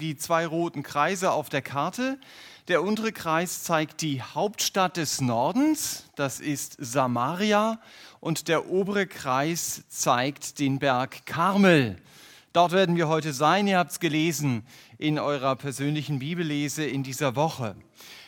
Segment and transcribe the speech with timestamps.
[0.00, 2.18] die zwei roten Kreise auf der Karte.
[2.68, 7.80] Der untere Kreis zeigt die Hauptstadt des Nordens, das ist Samaria,
[8.20, 11.96] und der obere Kreis zeigt den Berg Karmel.
[12.52, 14.66] Dort werden wir heute sein, ihr habt es gelesen
[14.98, 17.74] in eurer persönlichen Bibellese in dieser Woche.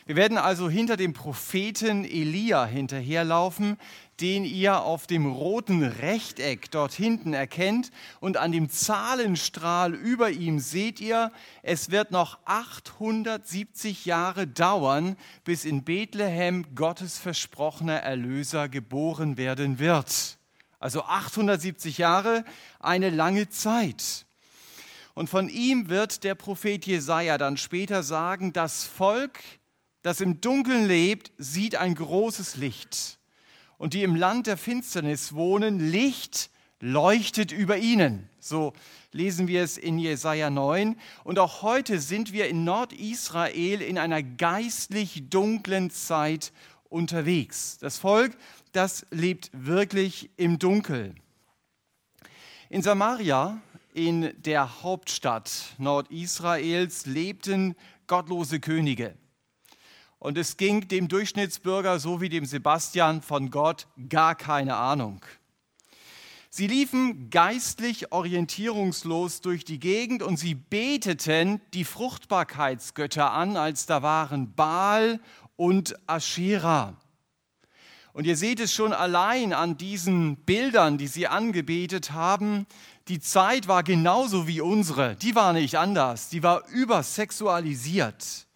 [0.09, 3.77] Wir werden also hinter dem Propheten Elia hinterherlaufen,
[4.19, 7.91] den ihr auf dem roten Rechteck dort hinten erkennt.
[8.19, 11.31] Und an dem Zahlenstrahl über ihm seht ihr,
[11.61, 20.39] es wird noch 870 Jahre dauern, bis in Bethlehem Gottes versprochener Erlöser geboren werden wird.
[20.79, 22.45] Also 870 Jahre,
[22.79, 24.25] eine lange Zeit.
[25.13, 29.39] Und von ihm wird der Prophet Jesaja dann später sagen: Das Volk,
[30.01, 33.19] das im Dunkeln lebt, sieht ein großes Licht
[33.77, 36.49] und die im Land der Finsternis wohnen, Licht
[36.81, 38.29] leuchtet über ihnen.
[38.39, 38.73] So
[39.11, 40.95] lesen wir es in Jesaja 9.
[41.23, 46.51] Und auch heute sind wir in Nordisrael in einer geistlich dunklen Zeit
[46.89, 47.77] unterwegs.
[47.79, 48.37] Das Volk,
[48.71, 51.15] das lebt wirklich im Dunkel.
[52.69, 53.61] In Samaria,
[53.93, 57.75] in der Hauptstadt Nordisraels, lebten
[58.07, 59.15] gottlose Könige.
[60.19, 65.25] Und es ging dem Durchschnittsbürger so wie dem Sebastian von Gott gar keine Ahnung.
[66.51, 74.01] Sie liefen geistlich orientierungslos durch die Gegend und sie beteten die Fruchtbarkeitsgötter an, als da
[74.01, 75.19] waren Baal
[75.55, 76.97] und Aschera.
[78.11, 82.65] Und ihr seht es schon allein an diesen Bildern, die sie angebetet haben.
[83.07, 85.15] Die Zeit war genauso wie unsere.
[85.15, 86.29] Die war nicht anders.
[86.29, 88.48] Die war übersexualisiert.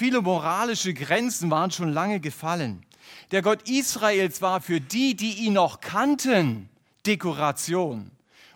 [0.00, 2.86] Viele moralische Grenzen waren schon lange gefallen.
[3.32, 6.70] Der Gott Israels war für die, die ihn noch kannten,
[7.04, 8.10] Dekoration.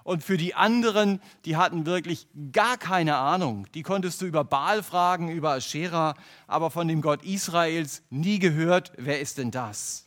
[0.04, 3.66] Und für die anderen, die hatten wirklich gar keine Ahnung.
[3.74, 6.14] Die konntest du über Baal fragen, über Aschera,
[6.46, 8.92] aber von dem Gott Israels nie gehört.
[8.96, 10.03] Wer ist denn das?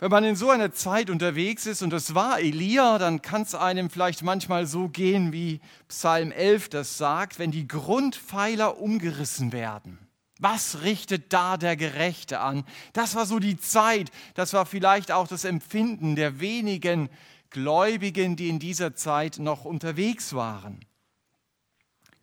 [0.00, 3.54] Wenn man in so einer Zeit unterwegs ist, und das war Elia, dann kann es
[3.54, 9.98] einem vielleicht manchmal so gehen, wie Psalm 11 das sagt, wenn die Grundpfeiler umgerissen werden.
[10.38, 12.64] Was richtet da der Gerechte an?
[12.94, 17.10] Das war so die Zeit, das war vielleicht auch das Empfinden der wenigen
[17.50, 20.80] Gläubigen, die in dieser Zeit noch unterwegs waren.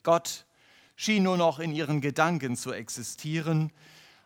[0.02, 0.48] Gott
[0.96, 3.72] schien nur noch in ihren Gedanken zu existieren,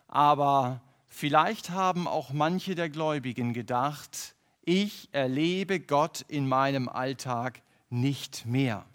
[0.08, 0.80] aber
[1.14, 8.86] Vielleicht haben auch manche der Gläubigen gedacht, ich erlebe Gott in meinem Alltag nicht mehr.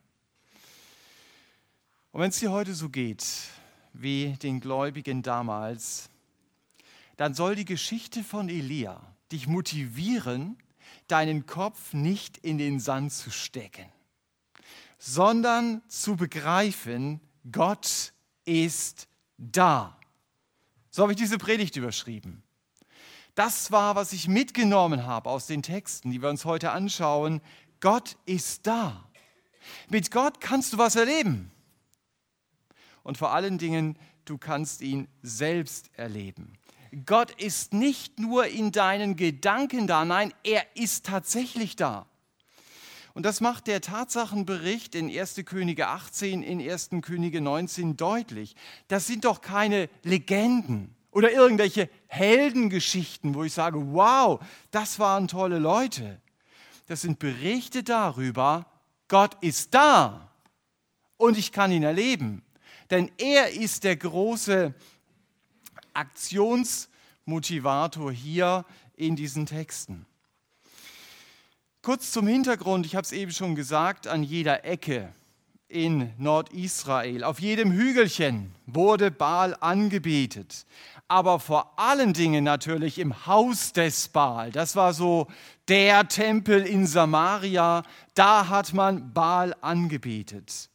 [2.11, 3.23] Und wenn es dir heute so geht
[3.93, 6.09] wie den Gläubigen damals,
[7.17, 8.99] dann soll die Geschichte von Elia
[9.31, 10.57] dich motivieren,
[11.07, 13.85] deinen Kopf nicht in den Sand zu stecken,
[14.97, 18.11] sondern zu begreifen, Gott
[18.43, 19.07] ist
[19.37, 19.96] da.
[20.97, 22.41] So habe ich diese Predigt überschrieben.
[23.35, 27.39] Das war, was ich mitgenommen habe aus den Texten, die wir uns heute anschauen.
[27.81, 29.07] Gott ist da.
[29.89, 31.51] Mit Gott kannst du was erleben.
[33.03, 36.53] Und vor allen Dingen, du kannst ihn selbst erleben.
[37.05, 42.07] Gott ist nicht nur in deinen Gedanken da, nein, er ist tatsächlich da.
[43.17, 45.41] Und das macht der Tatsachenbericht in 1.
[45.43, 46.89] Könige 18, in 1.
[47.01, 48.55] Könige 19 deutlich.
[48.89, 54.39] Das sind doch keine Legenden oder irgendwelche Heldengeschichten, wo ich sage, wow,
[54.69, 56.21] das waren tolle Leute.
[56.85, 58.67] Das sind Berichte darüber,
[59.07, 60.29] Gott ist da
[61.17, 62.43] und ich kann ihn erleben.
[62.91, 64.75] Denn er ist der große
[65.95, 68.63] Aktionsmotivator hier
[68.95, 70.06] in diesen Texten.
[71.87, 75.07] Kurz zum Hintergrund, ich habe es eben schon gesagt, an jeder Ecke
[75.69, 80.65] in Nordisrael, auf jedem Hügelchen wurde Baal angebetet.
[81.07, 84.51] Aber vor allen Dingen natürlich im Haus des Baal.
[84.51, 85.27] Das war so
[85.69, 87.83] der Tempel in Samaria.
[88.15, 90.69] Da hat man Baal angebetet.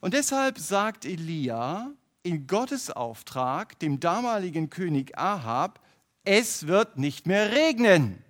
[0.00, 1.92] Und deshalb sagt Elia
[2.24, 5.78] in Gottes Auftrag dem damaligen König Ahab,
[6.24, 8.24] es wird nicht mehr regnen.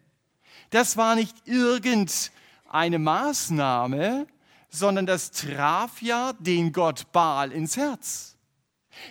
[0.70, 4.26] Das war nicht irgendeine Maßnahme,
[4.70, 8.36] sondern das traf ja den Gott Baal ins Herz.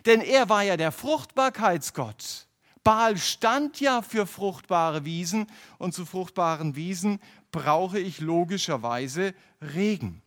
[0.06, 2.48] Denn er war ja der Fruchtbarkeitsgott.
[2.84, 5.48] Baal stand ja für fruchtbare Wiesen
[5.78, 7.20] und zu fruchtbaren Wiesen
[7.52, 10.22] brauche ich logischerweise Regen.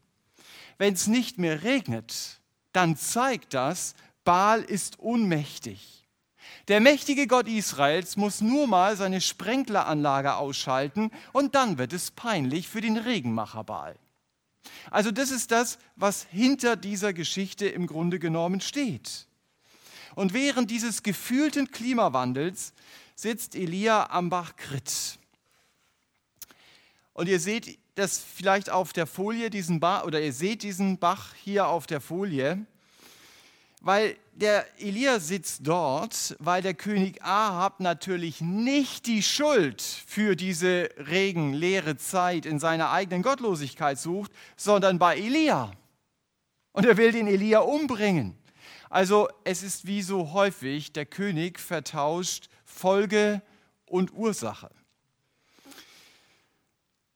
[0.76, 2.40] Wenn es nicht mehr regnet,
[2.72, 3.94] dann zeigt das,
[4.24, 6.01] Baal ist unmächtig.
[6.68, 12.68] Der mächtige Gott Israels muss nur mal seine Sprenkleranlage ausschalten und dann wird es peinlich
[12.68, 13.96] für den Regenmacher Baal.
[14.90, 19.26] Also das ist das, was hinter dieser Geschichte im Grunde genommen steht.
[20.14, 22.72] Und während dieses gefühlten Klimawandels
[23.14, 25.18] sitzt Elia am Bach Krit.
[27.14, 31.34] Und ihr seht das vielleicht auf der Folie, diesen Bach, oder ihr seht diesen Bach
[31.34, 32.64] hier auf der Folie,
[33.82, 40.88] weil der Elia sitzt dort, weil der König Ahab natürlich nicht die Schuld für diese
[40.96, 45.72] regenleere Zeit in seiner eigenen Gottlosigkeit sucht, sondern bei Elia.
[46.72, 48.38] Und er will den Elia umbringen.
[48.88, 53.42] Also es ist wie so häufig, der König vertauscht Folge
[53.84, 54.70] und Ursache.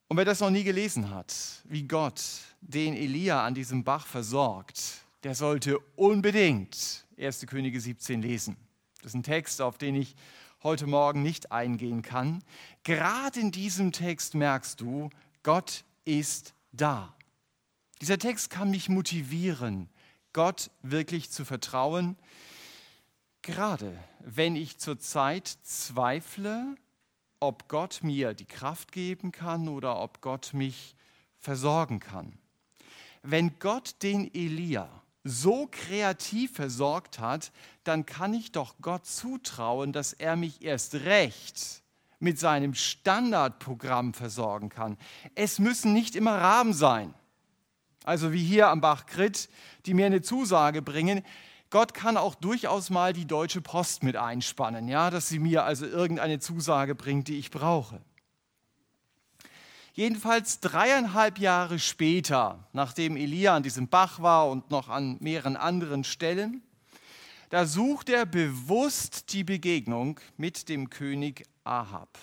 [0.09, 1.35] Und wer das noch nie gelesen hat,
[1.65, 2.23] wie Gott
[2.61, 7.47] den Elia an diesem Bach versorgt, der sollte unbedingt 1.
[7.49, 8.57] Könige 17 lesen.
[8.99, 10.15] Das ist ein Text, auf den ich
[10.63, 12.45] heute Morgen nicht eingehen kann.
[12.85, 15.11] Gerade in diesem Text merkst du,
[15.43, 17.13] Gott ist da.
[18.01, 19.89] Dieser Text kann mich motivieren,
[20.33, 22.17] Gott wirklich zu vertrauen,
[23.43, 26.77] gerade wenn ich zurzeit zweifle,
[27.41, 30.95] ob Gott mir die Kraft geben kann oder ob Gott mich
[31.41, 32.39] versorgen kann.
[33.25, 37.53] Wenn Gott den Elia so kreativ versorgt hat,
[37.85, 41.83] dann kann ich doch Gott zutrauen, dass er mich erst recht
[42.19, 44.97] mit seinem Standardprogramm versorgen kann.
[45.35, 47.13] Es müssen nicht immer Raben sein.
[48.05, 49.49] Also wie hier am Bach Krit,
[49.85, 51.23] die mir eine Zusage bringen.
[51.71, 55.85] Gott kann auch durchaus mal die Deutsche Post mit einspannen, ja, dass sie mir also
[55.85, 58.01] irgendeine Zusage bringt, die ich brauche.
[59.97, 66.05] Jedenfalls dreieinhalb Jahre später, nachdem Elia an diesem Bach war und noch an mehreren anderen
[66.05, 66.63] Stellen,
[67.49, 72.19] da sucht er bewusst die Begegnung mit dem König Ahab.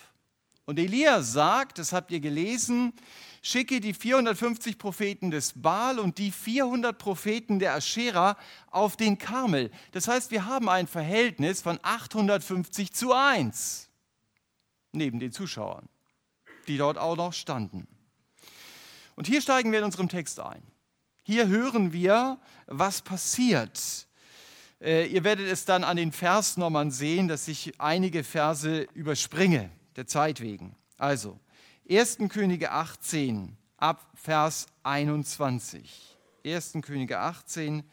[0.65, 2.93] Und Elia sagt, das habt ihr gelesen,
[3.41, 8.37] schicke die 450 Propheten des Baal und die 400 Propheten der Aschera
[8.69, 9.71] auf den Karmel.
[9.93, 13.89] Das heißt, wir haben ein Verhältnis von 850 zu 1
[14.91, 15.89] neben den Zuschauern
[16.67, 17.87] die dort auch noch standen.
[19.15, 20.63] Und hier steigen wir in unserem Text ein.
[21.23, 24.07] Hier hören wir, was passiert.
[24.81, 30.07] Äh, ihr werdet es dann an den Versnummern sehen, dass ich einige Verse überspringe, der
[30.07, 30.75] Zeit wegen.
[30.97, 31.39] Also,
[31.89, 32.17] 1.
[32.29, 36.17] Könige 18 ab Vers 21.
[36.45, 36.73] 1.
[36.81, 37.83] Könige 18,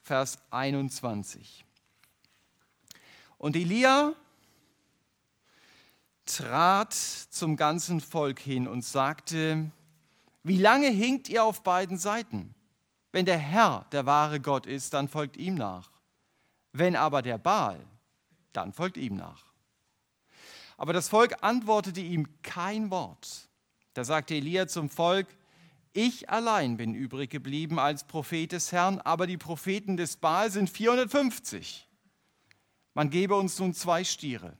[0.00, 1.64] Vers 21.
[3.38, 4.14] Und Elia
[6.24, 9.70] trat zum ganzen Volk hin und sagte,
[10.42, 12.54] wie lange hinkt ihr auf beiden Seiten?
[13.12, 15.90] Wenn der Herr der wahre Gott ist, dann folgt ihm nach.
[16.72, 17.78] Wenn aber der Baal,
[18.52, 19.52] dann folgt ihm nach.
[20.76, 23.48] Aber das Volk antwortete ihm kein Wort.
[23.94, 25.28] Da sagte Elia zum Volk,
[25.92, 30.70] ich allein bin übrig geblieben als Prophet des Herrn, aber die Propheten des Baal sind
[30.70, 31.86] 450.
[32.94, 34.56] Man gebe uns nun zwei Stiere.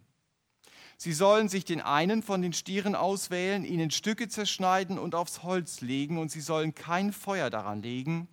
[1.02, 5.42] Sie sollen sich den einen von den Stieren auswählen, ihn in Stücke zerschneiden und aufs
[5.42, 8.28] Holz legen, und sie sollen kein Feuer daran legen.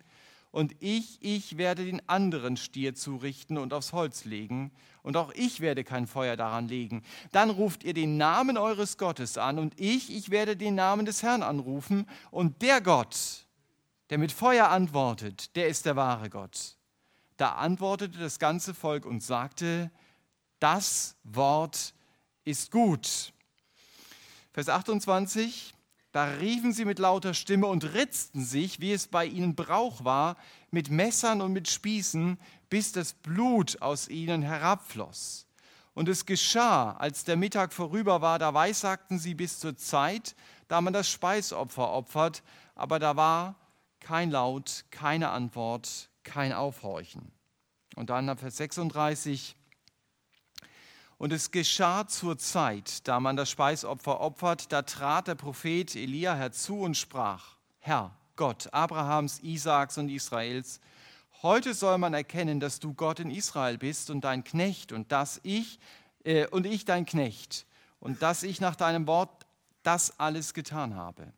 [0.52, 4.70] Und ich, ich werde den anderen Stier zurichten und aufs Holz legen,
[5.02, 7.02] und auch ich werde kein Feuer daran legen.
[7.32, 11.24] Dann ruft ihr den Namen eures Gottes an, und ich, ich werde den Namen des
[11.24, 13.48] Herrn anrufen, und der Gott,
[14.10, 16.76] der mit Feuer antwortet, der ist der wahre Gott.
[17.36, 19.90] Da antwortete das ganze Volk und sagte,
[20.60, 21.94] das Wort
[22.44, 23.32] ist gut.
[24.52, 25.74] Vers 28,
[26.12, 30.36] da riefen sie mit lauter Stimme und ritzten sich, wie es bei ihnen Brauch war,
[30.70, 35.46] mit Messern und mit Spießen, bis das Blut aus ihnen herabfloss.
[35.94, 40.34] Und es geschah, als der Mittag vorüber war, da weissagten sie bis zur Zeit,
[40.68, 42.42] da man das Speisopfer opfert,
[42.74, 43.56] aber da war
[44.00, 47.30] kein Laut, keine Antwort, kein Aufhorchen.
[47.96, 49.56] Und dann ab Vers 36,
[51.20, 56.34] und es geschah zur Zeit, da man das Speisopfer opfert, da trat der Prophet Elia
[56.34, 60.80] herzu und sprach, Herr, Gott Abrahams, Isaaks und Israels,
[61.42, 65.40] heute soll man erkennen, dass du Gott in Israel bist und dein Knecht und dass
[65.42, 65.78] ich
[66.24, 67.66] äh, und ich dein Knecht
[67.98, 69.44] und dass ich nach deinem Wort
[69.82, 71.34] das alles getan habe.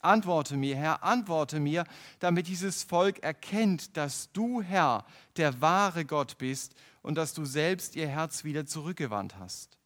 [0.00, 1.86] Antworte mir, Herr, antworte mir,
[2.20, 5.04] damit dieses Volk erkennt, dass du, Herr,
[5.38, 9.76] der wahre Gott bist und dass du selbst ihr Herz wieder zurückgewandt hast.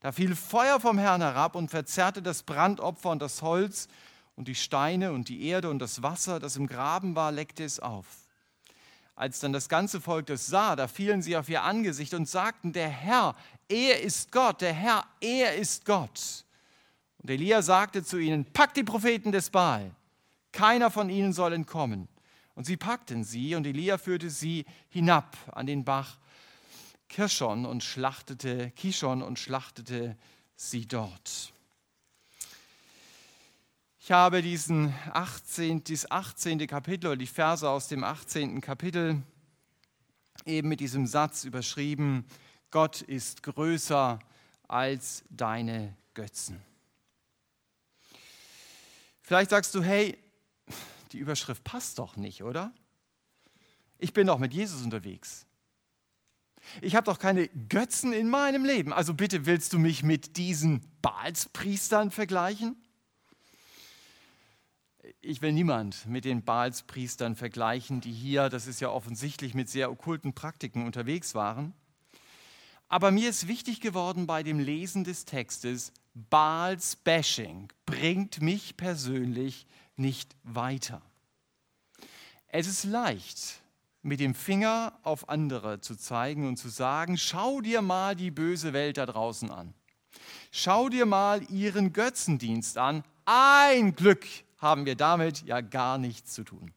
[0.00, 3.88] Da fiel Feuer vom Herrn herab und verzerrte das Brandopfer und das Holz
[4.36, 7.80] und die Steine und die Erde und das Wasser, das im Graben war, leckte es
[7.80, 8.06] auf.
[9.14, 12.74] Als dann das ganze Volk das sah, da fielen sie auf ihr Angesicht und sagten,
[12.74, 13.34] der Herr,
[13.68, 16.44] er ist Gott, der Herr, er ist Gott.
[17.22, 19.90] Und Elia sagte zu ihnen, packt die Propheten des Baal,
[20.52, 22.08] Keiner von ihnen soll entkommen.
[22.54, 26.18] Und sie packten sie und Elia führte sie hinab an den Bach
[27.12, 30.16] Kirschon und schlachtete Kishon und schlachtete
[30.56, 31.52] sie dort.
[34.00, 36.66] Ich habe diesen 18, dieses 18.
[36.66, 38.62] Kapitel oder die Verse aus dem 18.
[38.62, 39.22] Kapitel
[40.46, 42.24] eben mit diesem Satz überschrieben,
[42.70, 44.18] Gott ist größer
[44.66, 46.62] als deine Götzen.
[49.20, 50.16] Vielleicht sagst du, hey,
[51.12, 52.72] die Überschrift passt doch nicht, oder?
[53.98, 55.44] Ich bin doch mit Jesus unterwegs.
[56.80, 58.92] Ich habe doch keine Götzen in meinem Leben.
[58.92, 62.76] Also bitte willst du mich mit diesen Baalspriestern vergleichen?
[65.20, 69.90] Ich will niemand mit den Baalspriestern vergleichen, die hier, das ist ja offensichtlich, mit sehr
[69.90, 71.74] okkulten Praktiken unterwegs waren.
[72.88, 79.66] Aber mir ist wichtig geworden bei dem Lesen des Textes, Baals Bashing bringt mich persönlich
[79.96, 81.00] nicht weiter.
[82.48, 83.61] Es ist leicht,
[84.02, 88.72] mit dem Finger auf andere zu zeigen und zu sagen, schau dir mal die böse
[88.72, 89.74] Welt da draußen an.
[90.50, 93.04] Schau dir mal ihren Götzendienst an.
[93.24, 94.26] Ein Glück
[94.58, 96.72] haben wir damit ja gar nichts zu tun.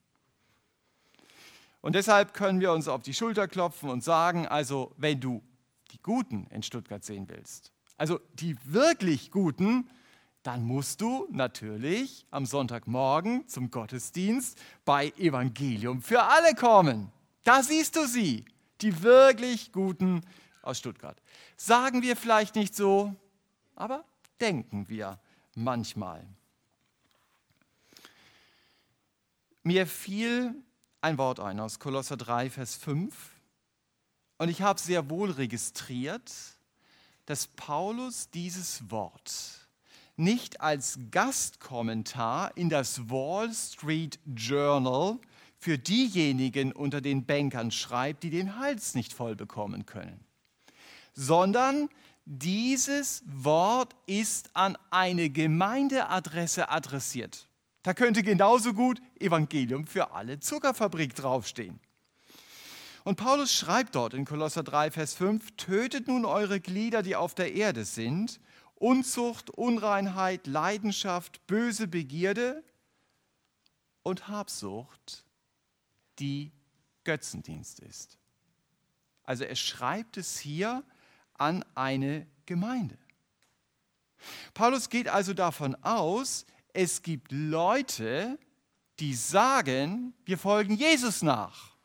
[1.81, 5.43] Und deshalb können wir uns auf die Schulter klopfen und sagen, also wenn du
[5.91, 9.87] die Guten in Stuttgart sehen willst, also die wirklich Guten,
[10.41, 17.11] dann musst du natürlich am Sonntagmorgen zum Gottesdienst bei Evangelium für alle kommen.
[17.45, 18.43] Da siehst du sie,
[18.81, 20.21] die wirklich Guten
[20.63, 21.21] aus Stuttgart.
[21.55, 23.15] Sagen wir vielleicht nicht so,
[23.75, 24.03] aber
[24.41, 25.19] denken wir
[25.53, 26.27] manchmal.
[29.61, 30.55] Mir fiel
[31.01, 33.13] ein Wort ein aus Kolosser 3, Vers 5
[34.39, 36.31] und ich habe sehr wohl registriert,
[37.27, 39.67] dass Paulus dieses Wort
[40.15, 45.19] nicht als Gastkommentar in das Wall Street Journal
[45.57, 50.23] für diejenigen unter den Bankern schreibt, die den Hals nicht voll bekommen können,
[51.13, 51.89] sondern
[52.25, 57.47] dieses Wort ist an eine Gemeindeadresse adressiert.
[57.83, 61.79] Da könnte genauso gut Evangelium für alle Zuckerfabrik draufstehen.
[63.03, 67.35] Und Paulus schreibt dort in Kolosser 3, Vers 5, tötet nun eure Glieder, die auf
[67.35, 68.39] der Erde sind,
[68.73, 72.63] Unzucht, Unreinheit, Leidenschaft, böse Begierde
[74.01, 75.24] und Habsucht,
[76.19, 76.51] die
[77.03, 78.17] Götzendienst ist.
[79.23, 80.83] Also er schreibt es hier
[81.33, 82.97] an eine Gemeinde.
[84.53, 88.39] Paulus geht also davon aus, es gibt Leute,
[88.99, 91.75] die sagen, wir folgen Jesus nach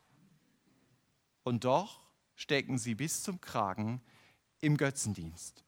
[1.43, 1.99] und doch
[2.35, 4.01] stecken sie bis zum Kragen
[4.61, 5.63] im Götzendienst.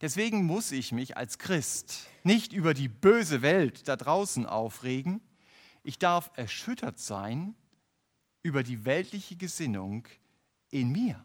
[0.00, 5.20] Deswegen muss ich mich als Christ nicht über die böse Welt da draußen aufregen.
[5.84, 7.54] Ich darf erschüttert sein
[8.42, 10.08] über die weltliche Gesinnung
[10.70, 11.24] in mir.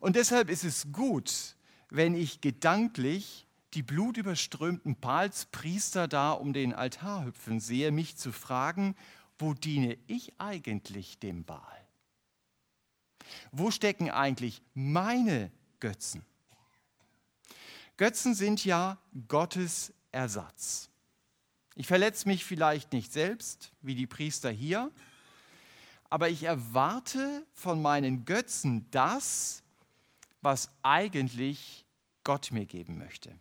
[0.00, 1.56] Und deshalb ist es gut,
[1.88, 8.96] wenn ich gedanklich die blutüberströmten Balspriester da um den Altar hüpfen sehe, mich zu fragen,
[9.38, 11.86] wo diene ich eigentlich dem Baal?
[13.52, 16.24] Wo stecken eigentlich meine Götzen?
[17.96, 18.98] Götzen sind ja
[19.28, 20.91] Gottes Ersatz.
[21.74, 24.90] Ich verletze mich vielleicht nicht selbst, wie die Priester hier,
[26.10, 29.62] aber ich erwarte von meinen Götzen das,
[30.42, 31.86] was eigentlich
[32.24, 33.34] Gott mir geben möchte.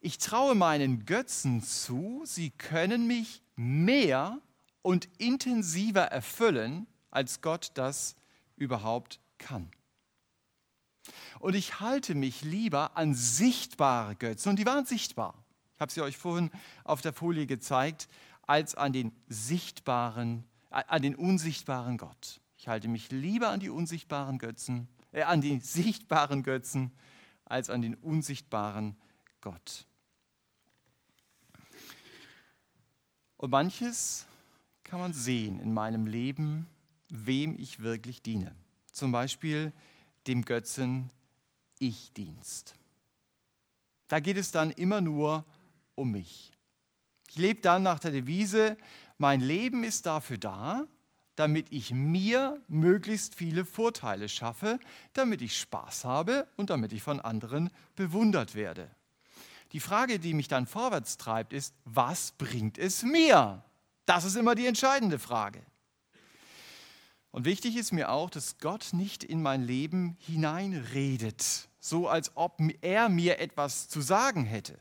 [0.00, 4.40] Ich traue meinen Götzen zu, sie können mich mehr
[4.82, 8.16] und intensiver erfüllen, als Gott das
[8.56, 9.70] überhaupt kann.
[11.38, 15.43] Und ich halte mich lieber an sichtbare Götzen, und die waren sichtbar.
[15.74, 16.50] Ich habe sie euch vorhin
[16.84, 18.08] auf der Folie gezeigt,
[18.42, 22.40] als an den sichtbaren, an den unsichtbaren Gott.
[22.56, 26.92] Ich halte mich lieber an die unsichtbaren Götzen, äh, an die sichtbaren Götzen,
[27.44, 28.96] als an den unsichtbaren
[29.40, 29.86] Gott.
[33.36, 34.26] Und manches
[34.84, 36.66] kann man sehen in meinem Leben,
[37.08, 38.54] wem ich wirklich diene.
[38.92, 39.72] Zum Beispiel
[40.26, 41.10] dem Götzen
[41.78, 42.74] Ich-Dienst.
[44.08, 45.44] Da geht es dann immer nur
[45.94, 46.52] um mich.
[47.28, 48.76] Ich lebe dann nach der Devise,
[49.18, 50.86] mein Leben ist dafür da,
[51.36, 54.78] damit ich mir möglichst viele Vorteile schaffe,
[55.12, 58.88] damit ich Spaß habe und damit ich von anderen bewundert werde.
[59.72, 63.64] Die Frage, die mich dann vorwärts treibt, ist, was bringt es mir?
[64.06, 65.60] Das ist immer die entscheidende Frage.
[67.32, 72.60] Und wichtig ist mir auch, dass Gott nicht in mein Leben hineinredet, so als ob
[72.80, 74.78] er mir etwas zu sagen hätte.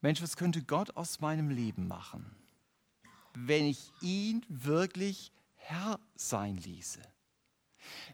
[0.00, 2.36] Mensch, was könnte Gott aus meinem Leben machen,
[3.34, 7.00] wenn ich ihn wirklich Herr sein ließe?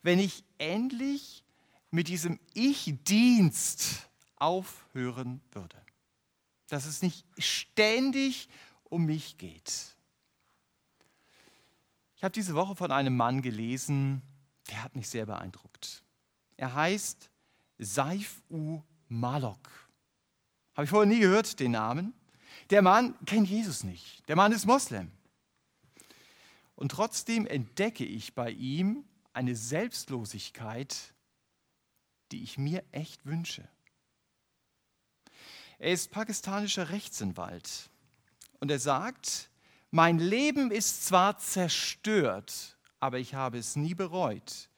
[0.02, 1.44] Wenn ich endlich
[1.90, 5.80] mit diesem Ich-Dienst aufhören würde.
[6.68, 8.48] Dass es nicht ständig
[8.84, 9.96] um mich geht.
[12.16, 14.22] Ich habe diese Woche von einem Mann gelesen,
[14.70, 16.02] der hat mich sehr beeindruckt.
[16.56, 17.30] Er heißt
[17.78, 19.83] Saif U Malok.
[20.75, 22.14] Habe ich vorher nie gehört, den Namen.
[22.71, 24.26] Der Mann kennt Jesus nicht.
[24.28, 25.11] Der Mann ist Moslem.
[26.75, 31.14] Und trotzdem entdecke ich bei ihm eine Selbstlosigkeit,
[32.33, 33.69] die ich mir echt wünsche.
[35.78, 37.90] Er ist pakistanischer Rechtsanwalt
[38.61, 39.50] und er sagt,
[39.90, 44.69] mein Leben ist zwar zerstört, aber ich habe es nie bereut,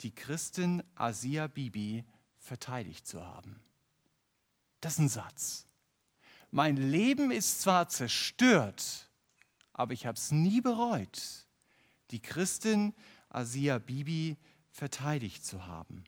[0.00, 2.04] die Christin Asia Bibi
[2.38, 3.60] verteidigt zu haben.
[4.80, 5.66] Das ist ein Satz.
[6.50, 9.10] Mein Leben ist zwar zerstört,
[9.72, 11.46] aber ich habe es nie bereut,
[12.10, 12.94] die Christin
[13.28, 14.36] Asia Bibi
[14.70, 16.04] verteidigt zu haben.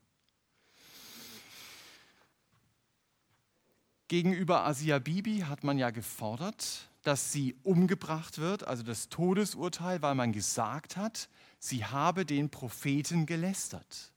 [4.08, 10.14] Gegenüber Asia Bibi hat man ja gefordert, dass sie umgebracht wird, also das Todesurteil, weil
[10.14, 14.12] man gesagt hat, sie habe den Propheten gelästert.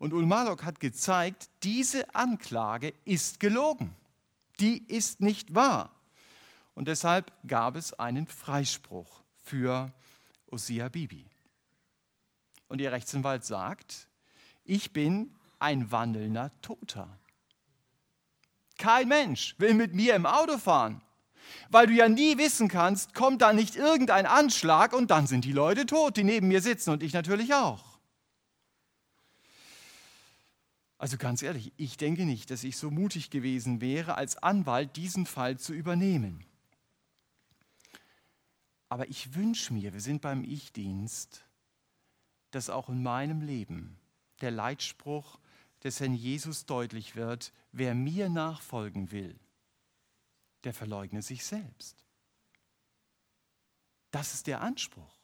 [0.00, 3.94] Und Ulmalok hat gezeigt, diese Anklage ist gelogen.
[4.58, 5.94] Die ist nicht wahr.
[6.74, 9.92] Und deshalb gab es einen Freispruch für
[10.46, 11.26] Osia Bibi.
[12.68, 14.08] Und ihr Rechtsanwalt sagt,
[14.64, 17.18] ich bin ein wandelnder Toter.
[18.78, 21.02] Kein Mensch will mit mir im Auto fahren,
[21.68, 25.52] weil du ja nie wissen kannst, kommt da nicht irgendein Anschlag und dann sind die
[25.52, 27.89] Leute tot, die neben mir sitzen und ich natürlich auch.
[31.00, 35.24] Also ganz ehrlich, ich denke nicht, dass ich so mutig gewesen wäre, als Anwalt diesen
[35.24, 36.44] Fall zu übernehmen.
[38.90, 41.46] Aber ich wünsche mir, wir sind beim Ich-Dienst,
[42.50, 43.98] dass auch in meinem Leben
[44.42, 45.38] der Leitspruch
[45.82, 49.40] des Herrn Jesus deutlich wird, wer mir nachfolgen will,
[50.64, 52.04] der verleugne sich selbst.
[54.10, 55.18] Das ist der Anspruch,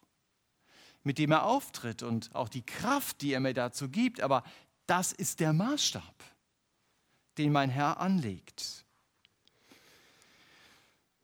[1.02, 4.22] mit dem er auftritt und auch die Kraft, die er mir dazu gibt.
[4.22, 4.42] Aber
[4.86, 6.14] das ist der Maßstab,
[7.38, 8.84] den mein Herr anlegt.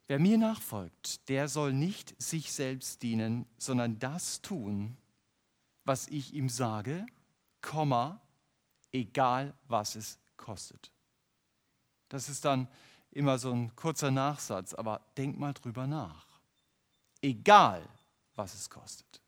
[0.07, 4.97] Wer mir nachfolgt, der soll nicht sich selbst dienen, sondern das tun,
[5.85, 7.05] was ich ihm sage,
[7.61, 8.21] Komma,
[8.91, 10.91] egal was es kostet.
[12.09, 12.67] Das ist dann
[13.11, 16.27] immer so ein kurzer Nachsatz, aber denk mal drüber nach.
[17.21, 17.87] Egal
[18.35, 19.21] was es kostet.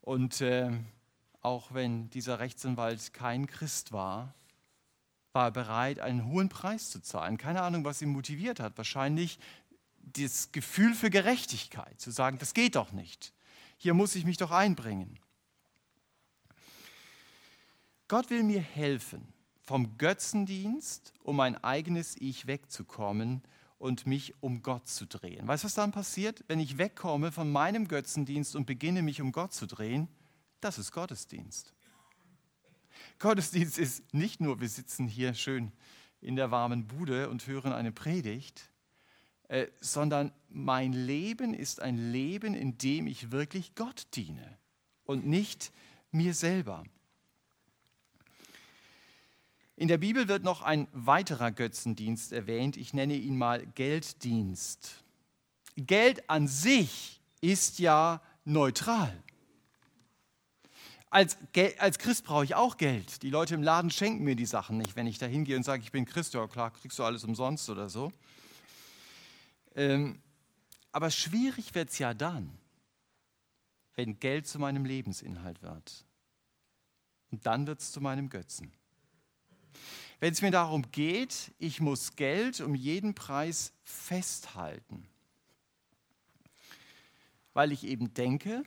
[0.00, 0.70] Und äh,
[1.42, 4.34] auch wenn dieser Rechtsanwalt kein Christ war,
[5.32, 7.38] war er bereit, einen hohen Preis zu zahlen.
[7.38, 8.76] Keine Ahnung, was ihn motiviert hat.
[8.76, 9.38] Wahrscheinlich
[10.02, 13.32] das Gefühl für Gerechtigkeit, zu sagen, das geht doch nicht.
[13.76, 15.18] Hier muss ich mich doch einbringen.
[18.08, 19.26] Gott will mir helfen,
[19.62, 23.42] vom Götzendienst, um mein eigenes Ich wegzukommen
[23.78, 25.48] und mich um Gott zu drehen.
[25.48, 29.32] Weißt du, was dann passiert, wenn ich wegkomme von meinem Götzendienst und beginne, mich um
[29.32, 30.08] Gott zu drehen?
[30.62, 31.74] Das ist Gottesdienst.
[33.18, 35.72] Gottesdienst ist nicht nur, wir sitzen hier schön
[36.20, 38.70] in der warmen Bude und hören eine Predigt,
[39.48, 44.56] äh, sondern mein Leben ist ein Leben, in dem ich wirklich Gott diene
[45.04, 45.72] und nicht
[46.12, 46.84] mir selber.
[49.74, 52.76] In der Bibel wird noch ein weiterer Götzendienst erwähnt.
[52.76, 55.02] Ich nenne ihn mal Gelddienst.
[55.74, 59.12] Geld an sich ist ja neutral.
[61.12, 61.36] Als,
[61.76, 63.22] als Christ brauche ich auch Geld.
[63.22, 64.96] Die Leute im Laden schenken mir die Sachen nicht.
[64.96, 67.68] Wenn ich da hingehe und sage, ich bin Christ, ja klar, kriegst du alles umsonst
[67.68, 68.14] oder so.
[69.74, 70.22] Ähm,
[70.90, 72.56] aber schwierig wird es ja dann,
[73.94, 76.06] wenn Geld zu meinem Lebensinhalt wird.
[77.30, 78.72] Und dann wird es zu meinem Götzen.
[80.18, 85.06] Wenn es mir darum geht, ich muss Geld um jeden Preis festhalten,
[87.52, 88.62] weil ich eben denke,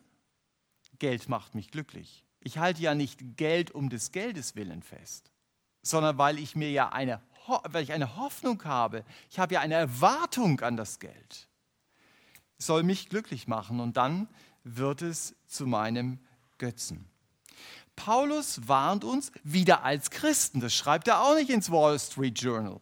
[1.00, 2.25] Geld macht mich glücklich.
[2.46, 5.32] Ich halte ja nicht Geld um des Geldes willen fest,
[5.82, 7.20] sondern weil ich mir ja eine,
[7.64, 9.04] weil ich eine Hoffnung habe.
[9.32, 11.50] Ich habe ja eine Erwartung an das Geld.
[12.60, 14.30] Es soll mich glücklich machen und dann
[14.64, 16.20] wird es zu meinem
[16.60, 17.10] Götzen.
[17.96, 20.60] Paulus warnt uns wieder als Christen.
[20.60, 22.80] Das schreibt er auch nicht ins Wall Street Journal.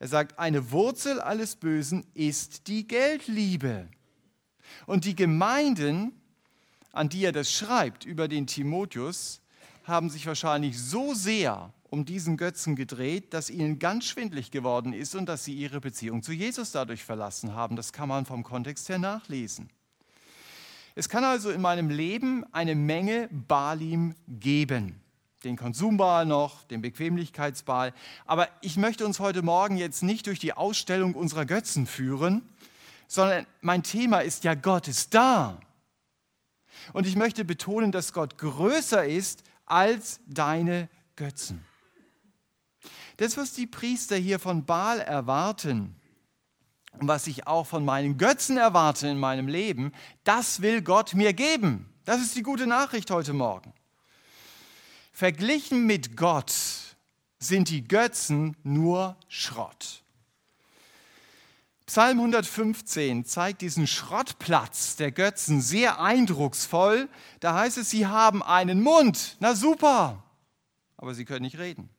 [0.00, 3.88] Er sagt, eine Wurzel alles Bösen ist die Geldliebe.
[4.84, 6.19] Und die Gemeinden,
[6.92, 9.40] an die er das schreibt über den Timotheus,
[9.84, 15.14] haben sich wahrscheinlich so sehr um diesen Götzen gedreht, dass ihnen ganz schwindlig geworden ist
[15.14, 17.76] und dass sie ihre Beziehung zu Jesus dadurch verlassen haben.
[17.76, 19.68] Das kann man vom Kontext her nachlesen.
[20.94, 25.00] Es kann also in meinem Leben eine Menge Balim geben.
[25.44, 27.94] Den Konsumbaal noch, den Bequemlichkeitsbaal.
[28.26, 32.42] Aber ich möchte uns heute Morgen jetzt nicht durch die Ausstellung unserer Götzen führen,
[33.08, 35.58] sondern mein Thema ist ja, Gott ist da.
[36.92, 41.64] Und ich möchte betonen, dass Gott größer ist als deine Götzen.
[43.16, 45.94] Das, was die Priester hier von Baal erwarten
[46.98, 49.92] und was ich auch von meinen Götzen erwarte in meinem Leben,
[50.24, 51.92] das will Gott mir geben.
[52.04, 53.74] Das ist die gute Nachricht heute Morgen.
[55.12, 56.52] Verglichen mit Gott
[57.38, 60.02] sind die Götzen nur Schrott.
[61.90, 67.08] Psalm 115 zeigt diesen Schrottplatz der Götzen sehr eindrucksvoll.
[67.40, 69.36] Da heißt es, sie haben einen Mund.
[69.40, 70.22] Na super,
[70.96, 71.90] aber sie können nicht reden.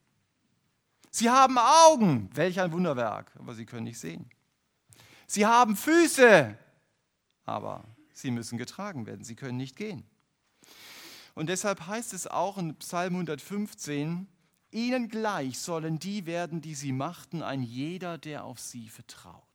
[1.10, 4.30] Sie haben Augen, welch ein Wunderwerk, aber sie können nicht sehen.
[5.28, 6.58] Sie haben Füße,
[7.44, 10.06] aber sie müssen getragen werden, sie können nicht gehen.
[11.34, 14.30] Und deshalb heißt es auch in Psalm 115,
[14.72, 19.51] ihnen gleich sollen die werden, die sie machten, ein jeder, der auf sie vertraut.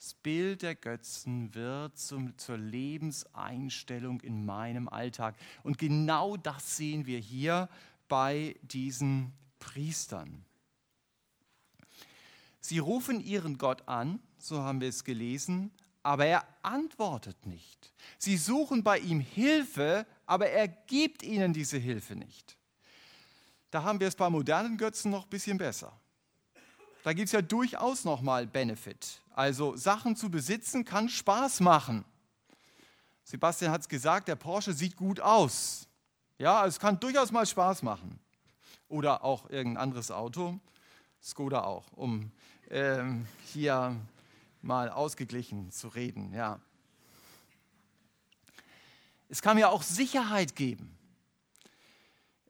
[0.00, 5.36] Das Bild der Götzen wird zum, zur Lebenseinstellung in meinem Alltag.
[5.62, 7.68] Und genau das sehen wir hier
[8.08, 10.46] bei diesen Priestern.
[12.60, 15.70] Sie rufen ihren Gott an, so haben wir es gelesen,
[16.02, 17.92] aber er antwortet nicht.
[18.16, 22.56] Sie suchen bei ihm Hilfe, aber er gibt ihnen diese Hilfe nicht.
[23.70, 25.92] Da haben wir es bei modernen Götzen noch ein bisschen besser.
[27.02, 29.19] Da gibt es ja durchaus nochmal Benefit.
[29.30, 32.04] Also Sachen zu besitzen kann Spaß machen.
[33.24, 35.86] Sebastian hat es gesagt, der Porsche sieht gut aus.
[36.38, 38.18] Ja, es kann durchaus mal Spaß machen.
[38.88, 40.58] Oder auch irgendein anderes Auto,
[41.22, 42.32] Skoda auch, um
[42.70, 43.94] ähm, hier
[44.62, 46.34] mal ausgeglichen zu reden.
[46.34, 46.60] Ja.
[49.28, 50.96] Es kann mir auch Sicherheit geben.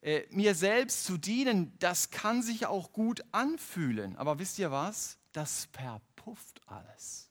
[0.02, 4.16] Äh, mir selbst zu dienen, das kann sich auch gut anfühlen.
[4.16, 5.18] Aber wisst ihr was?
[5.32, 5.66] Das
[6.30, 7.28] verpufft alles.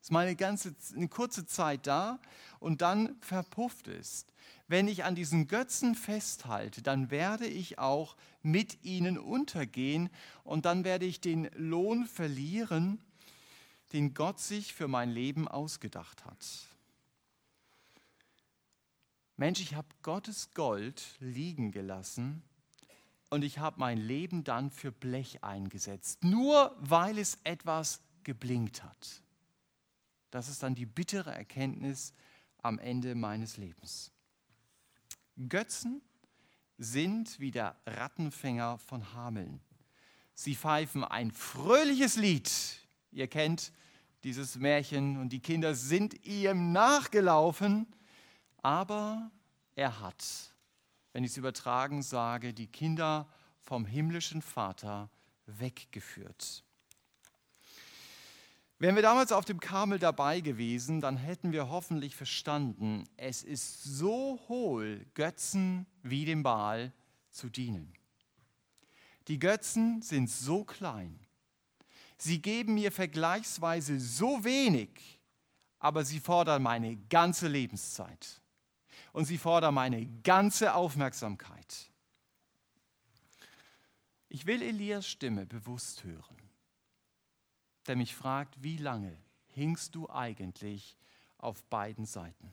[0.00, 2.18] Es ist mal eine, ganze, eine kurze Zeit da
[2.58, 4.26] und dann verpufft es.
[4.66, 10.10] Wenn ich an diesen Götzen festhalte, dann werde ich auch mit ihnen untergehen
[10.44, 13.00] und dann werde ich den Lohn verlieren,
[13.92, 16.44] den Gott sich für mein Leben ausgedacht hat.
[19.36, 22.42] Mensch, ich habe Gottes Gold liegen gelassen
[23.30, 29.22] und ich habe mein Leben dann für Blech eingesetzt, nur weil es etwas geblinkt hat.
[30.30, 32.12] Das ist dann die bittere Erkenntnis
[32.60, 34.12] am Ende meines Lebens.
[35.48, 36.02] Götzen
[36.76, 39.62] sind wie der Rattenfänger von Hameln.
[40.34, 42.50] Sie pfeifen ein fröhliches Lied.
[43.12, 43.72] Ihr kennt
[44.24, 47.86] dieses Märchen und die Kinder sind ihm nachgelaufen,
[48.58, 49.30] aber
[49.74, 50.54] er hat,
[51.14, 53.26] wenn ich es übertragen sage, die Kinder
[53.58, 55.08] vom himmlischen Vater
[55.46, 56.67] weggeführt.
[58.80, 63.82] Wären wir damals auf dem Karmel dabei gewesen, dann hätten wir hoffentlich verstanden, es ist
[63.82, 66.92] so hohl, Götzen wie dem Baal
[67.32, 67.92] zu dienen.
[69.26, 71.18] Die Götzen sind so klein,
[72.18, 75.20] sie geben mir vergleichsweise so wenig,
[75.80, 78.40] aber sie fordern meine ganze Lebenszeit
[79.12, 81.90] und sie fordern meine ganze Aufmerksamkeit.
[84.28, 86.47] Ich will Elias Stimme bewusst hören
[87.88, 89.16] der mich fragt, wie lange
[89.48, 90.96] hingst du eigentlich
[91.38, 92.52] auf beiden Seiten?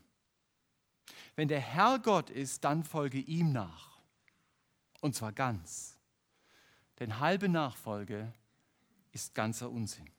[1.36, 4.00] Wenn der Herr Gott ist, dann folge ihm nach.
[5.02, 5.98] Und zwar ganz.
[7.00, 8.34] Denn halbe Nachfolge
[9.12, 10.10] ist ganzer Unsinn.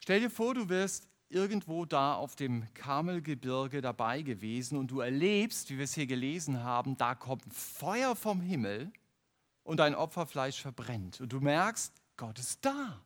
[0.00, 5.68] Stell dir vor, du wirst irgendwo da auf dem Karmelgebirge dabei gewesen und du erlebst,
[5.70, 8.90] wie wir es hier gelesen haben, da kommt Feuer vom Himmel
[9.68, 11.20] und dein Opferfleisch verbrennt.
[11.20, 12.98] Und du merkst, Gott ist da.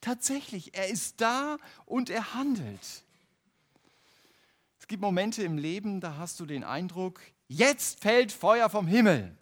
[0.00, 3.04] Tatsächlich, er ist da und er handelt.
[4.80, 9.36] Es gibt Momente im Leben, da hast du den Eindruck, jetzt fällt Feuer vom Himmel.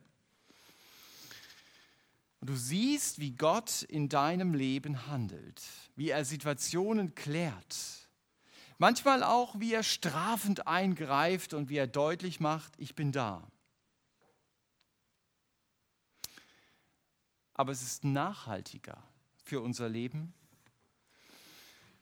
[2.41, 5.63] Und du siehst, wie Gott in deinem Leben handelt,
[5.95, 8.09] wie er Situationen klärt.
[8.79, 13.47] Manchmal auch, wie er strafend eingreift und wie er deutlich macht, ich bin da.
[17.63, 19.01] Aber es ist nachhaltiger
[19.45, 20.35] für unser Leben,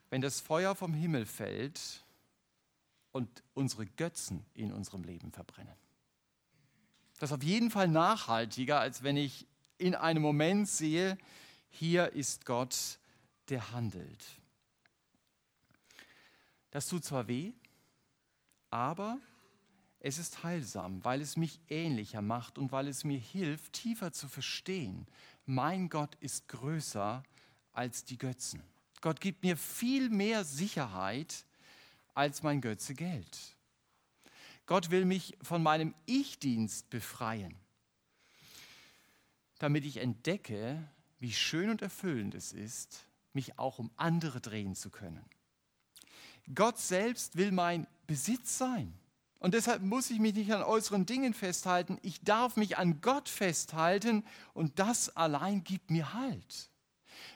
[0.09, 2.03] wenn das Feuer vom Himmel fällt
[3.13, 5.77] und unsere Götzen in unserem Leben verbrennen.
[7.19, 9.47] Das ist auf jeden Fall nachhaltiger, als wenn ich
[9.77, 11.19] in einem Moment sehe,
[11.69, 12.99] hier ist Gott,
[13.51, 14.25] der handelt.
[16.71, 17.53] Das tut zwar weh,
[18.71, 19.21] aber
[20.03, 24.27] es ist heilsam, weil es mich ähnlicher macht und weil es mir hilft, tiefer zu
[24.27, 25.07] verstehen.
[25.47, 27.23] Mein Gott ist größer
[27.73, 28.63] als die Götzen.
[29.01, 31.45] Gott gibt mir viel mehr Sicherheit
[32.15, 33.57] als mein Götze Geld.
[34.67, 37.57] Gott will mich von meinem Ich-Dienst befreien,
[39.59, 40.87] damit ich entdecke,
[41.19, 45.25] wie schön und erfüllend es ist, mich auch um andere drehen zu können.
[46.55, 49.00] Gott selbst will mein Besitz sein.
[49.41, 51.99] Und deshalb muss ich mich nicht an äußeren Dingen festhalten.
[52.03, 54.23] Ich darf mich an Gott festhalten
[54.53, 56.69] und das allein gibt mir Halt.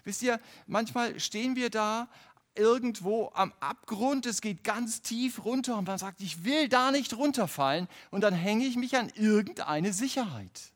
[0.04, 2.08] Wisst ihr, manchmal stehen wir da
[2.54, 7.14] irgendwo am Abgrund, es geht ganz tief runter und man sagt, ich will da nicht
[7.14, 10.72] runterfallen und dann hänge ich mich an irgendeine Sicherheit.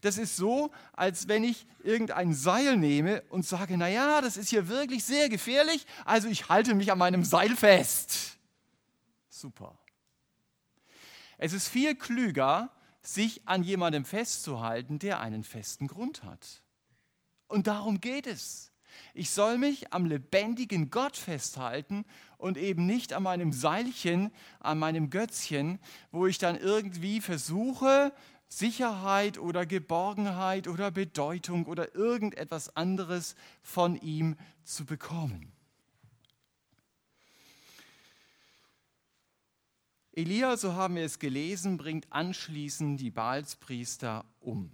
[0.00, 4.68] Das ist so, als wenn ich irgendein Seil nehme und sage, naja, das ist hier
[4.68, 8.38] wirklich sehr gefährlich, also ich halte mich an meinem Seil fest.
[9.28, 9.78] Super.
[11.38, 12.70] Es ist viel klüger,
[13.02, 16.62] sich an jemandem festzuhalten, der einen festen Grund hat.
[17.48, 18.72] Und darum geht es.
[19.12, 22.04] Ich soll mich am lebendigen Gott festhalten
[22.38, 25.78] und eben nicht an meinem Seilchen, an meinem Götzchen,
[26.10, 28.12] wo ich dann irgendwie versuche,
[28.48, 35.53] Sicherheit oder Geborgenheit oder Bedeutung oder irgendetwas anderes von ihm zu bekommen.
[40.16, 44.70] Elia, so haben wir es gelesen, bringt anschließend die Baalspriester um.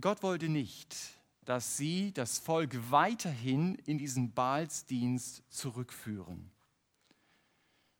[0.00, 0.96] Gott wollte nicht,
[1.44, 6.52] dass sie das Volk weiterhin in diesen Baalsdienst zurückführen.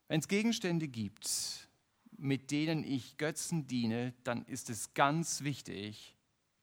[0.06, 1.68] Wenn es Gegenstände gibt,
[2.16, 6.14] mit denen ich Götzen diene, dann ist es ganz wichtig,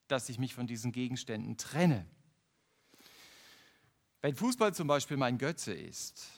[0.08, 2.06] dass ich mich von diesen Gegenständen trenne.
[4.22, 6.37] Wenn Fußball zum Beispiel mein Götze ist,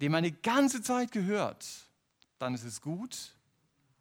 [0.00, 1.66] dem meine ganze Zeit gehört,
[2.38, 3.32] dann ist es gut,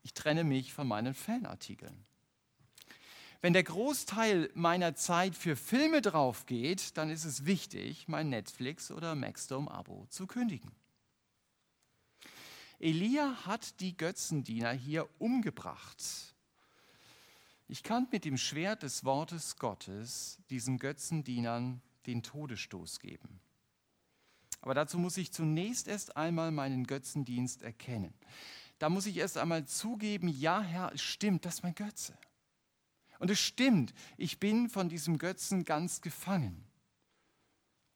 [0.03, 2.05] ich trenne mich von meinen Fanartikeln.
[3.41, 8.91] Wenn der Großteil meiner Zeit für Filme drauf geht, dann ist es wichtig, mein Netflix-
[8.91, 10.71] oder Maxdome-Abo zu kündigen.
[12.79, 16.03] Elia hat die Götzendiener hier umgebracht.
[17.67, 23.39] Ich kann mit dem Schwert des Wortes Gottes diesen Götzendienern den Todesstoß geben.
[24.65, 28.15] Aber dazu muss ich zunächst erst einmal meinen Götzendienst erkennen.
[28.79, 32.17] Da muss ich erst einmal zugeben, ja Herr, es stimmt, das ist mein Götze.
[33.19, 36.65] Und es stimmt, ich bin von diesem Götzen ganz gefangen.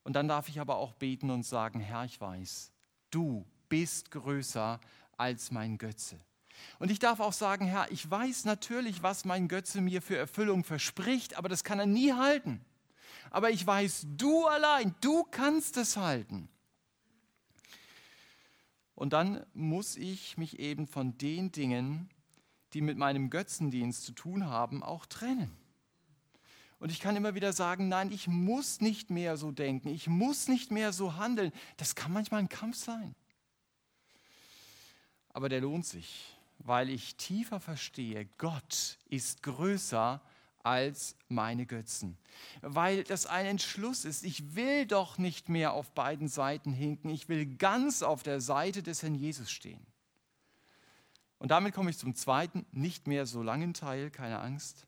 [0.03, 2.71] Und dann darf ich aber auch beten und sagen, Herr, ich weiß,
[3.09, 4.79] du bist größer
[5.17, 6.19] als mein Götze.
[6.77, 10.63] Und ich darf auch sagen, Herr, ich weiß natürlich, was mein Götze mir für Erfüllung
[10.63, 12.63] verspricht, aber das kann er nie halten.
[13.31, 16.47] Aber ich weiß, du allein, du kannst es halten.
[18.99, 22.09] Und dann muss ich mich eben von den Dingen,
[22.73, 25.55] die mit meinem Götzendienst zu tun haben, auch trennen.
[26.79, 30.49] Und ich kann immer wieder sagen, nein, ich muss nicht mehr so denken, ich muss
[30.49, 31.53] nicht mehr so handeln.
[31.77, 33.15] Das kann manchmal ein Kampf sein.
[35.29, 40.21] Aber der lohnt sich, weil ich tiefer verstehe, Gott ist größer
[40.63, 42.17] als meine Götzen.
[42.61, 47.29] Weil das ein Entschluss ist, ich will doch nicht mehr auf beiden Seiten hinken, ich
[47.29, 49.85] will ganz auf der Seite des Herrn Jesus stehen.
[51.37, 54.85] Und damit komme ich zum zweiten, nicht mehr so langen Teil, keine Angst.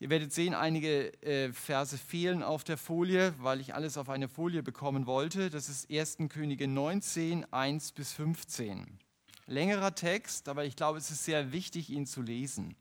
[0.00, 4.28] Ihr werdet sehen, einige äh, Verse fehlen auf der Folie, weil ich alles auf eine
[4.28, 5.50] Folie bekommen wollte.
[5.50, 6.18] Das ist 1.
[6.28, 9.00] Könige 19, 1 bis 15.
[9.46, 12.76] Längerer Text, aber ich glaube, es ist sehr wichtig, ihn zu lesen.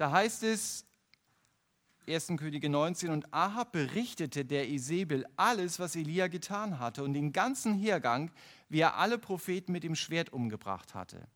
[0.00, 0.86] Da heißt es,
[2.08, 2.28] 1.
[2.38, 7.74] Könige 19, und Ahab berichtete der Isabel alles, was Elia getan hatte und den ganzen
[7.74, 8.30] Hergang,
[8.70, 11.28] wie er alle Propheten mit dem Schwert umgebracht hatte.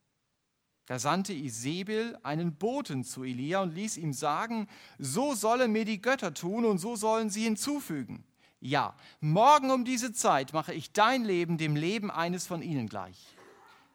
[0.86, 4.66] Da sandte Isabel einen Boten zu Elia und ließ ihm sagen,
[4.98, 8.24] so sollen mir die Götter tun und so sollen sie hinzufügen.
[8.60, 13.34] Ja, morgen um diese Zeit mache ich dein Leben dem Leben eines von ihnen gleich.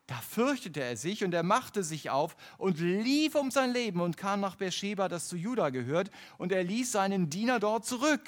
[0.10, 4.18] Da fürchtete er sich und er machte sich auf und lief um sein Leben und
[4.18, 8.28] kam nach Beersheba, das zu Juda gehört, und er ließ seinen Diener dort zurück.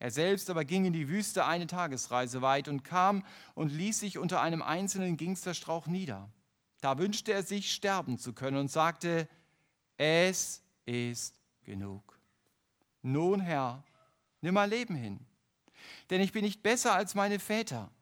[0.00, 4.18] Er selbst aber ging in die Wüste eine Tagesreise weit und kam und ließ sich
[4.18, 6.28] unter einem einzelnen Gingsterstrauch nieder.
[6.80, 9.28] Da wünschte er sich, sterben zu können und sagte,
[9.96, 12.18] es ist genug.
[13.00, 13.84] Nun, Herr,
[14.40, 15.20] nimm mein Leben hin,
[16.10, 17.92] denn ich bin nicht besser als meine Väter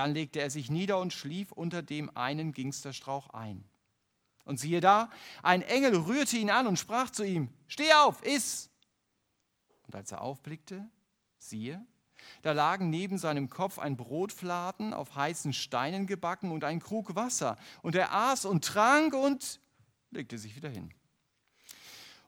[0.00, 3.68] Dann legte er sich nieder und schlief unter dem einen Gingsterstrauch ein.
[4.46, 5.10] Und siehe da,
[5.42, 8.70] ein Engel rührte ihn an und sprach zu ihm, Steh auf, iss!
[9.82, 10.88] Und als er aufblickte,
[11.38, 11.84] siehe,
[12.40, 17.58] da lagen neben seinem Kopf ein Brotfladen auf heißen Steinen gebacken und ein Krug Wasser.
[17.82, 19.60] Und er aß und trank und
[20.10, 20.94] legte sich wieder hin.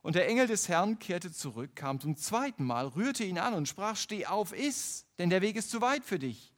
[0.03, 3.67] Und der Engel des Herrn kehrte zurück, kam zum zweiten Mal, rührte ihn an und
[3.67, 6.52] sprach, Steh auf, iss, denn der Weg ist zu weit für dich.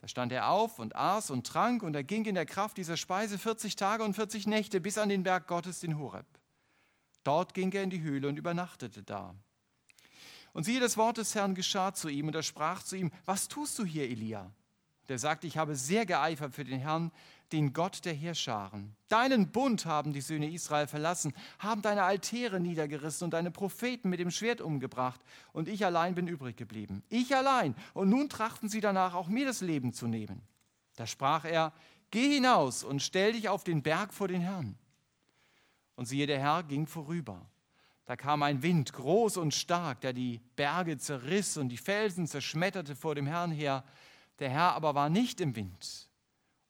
[0.00, 2.96] Da stand er auf und aß und trank und er ging in der Kraft dieser
[2.96, 6.26] Speise 40 Tage und 40 Nächte bis an den Berg Gottes, den Horeb.
[7.22, 9.34] Dort ging er in die Höhle und übernachtete da.
[10.52, 13.48] Und siehe, das Wort des Herrn geschah zu ihm und er sprach zu ihm, was
[13.48, 14.50] tust du hier, Elia?
[15.08, 17.12] Der sagte, ich habe sehr geeifert für den Herrn,
[17.52, 18.94] den Gott der Heerscharen.
[19.08, 24.20] Deinen Bund haben die Söhne Israel verlassen, haben deine Altäre niedergerissen und deine Propheten mit
[24.20, 25.20] dem Schwert umgebracht.
[25.52, 27.02] Und ich allein bin übrig geblieben.
[27.08, 27.74] Ich allein.
[27.94, 30.42] Und nun trachten sie danach, auch mir das Leben zu nehmen.
[30.96, 31.72] Da sprach er,
[32.10, 34.76] geh hinaus und stell dich auf den Berg vor den Herrn.
[35.96, 37.46] Und siehe, der Herr ging vorüber.
[38.06, 42.96] Da kam ein Wind, groß und stark, der die Berge zerriss und die Felsen zerschmetterte
[42.96, 43.84] vor dem Herrn her.
[44.40, 46.09] Der Herr aber war nicht im Wind.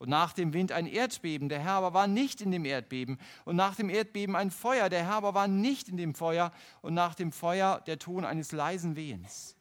[0.00, 3.18] Und nach dem Wind ein Erdbeben, der Herr aber war nicht in dem Erdbeben.
[3.44, 6.52] Und nach dem Erdbeben ein Feuer, der Herr aber war nicht in dem Feuer.
[6.80, 9.56] Und nach dem Feuer der Ton eines leisen Wehens.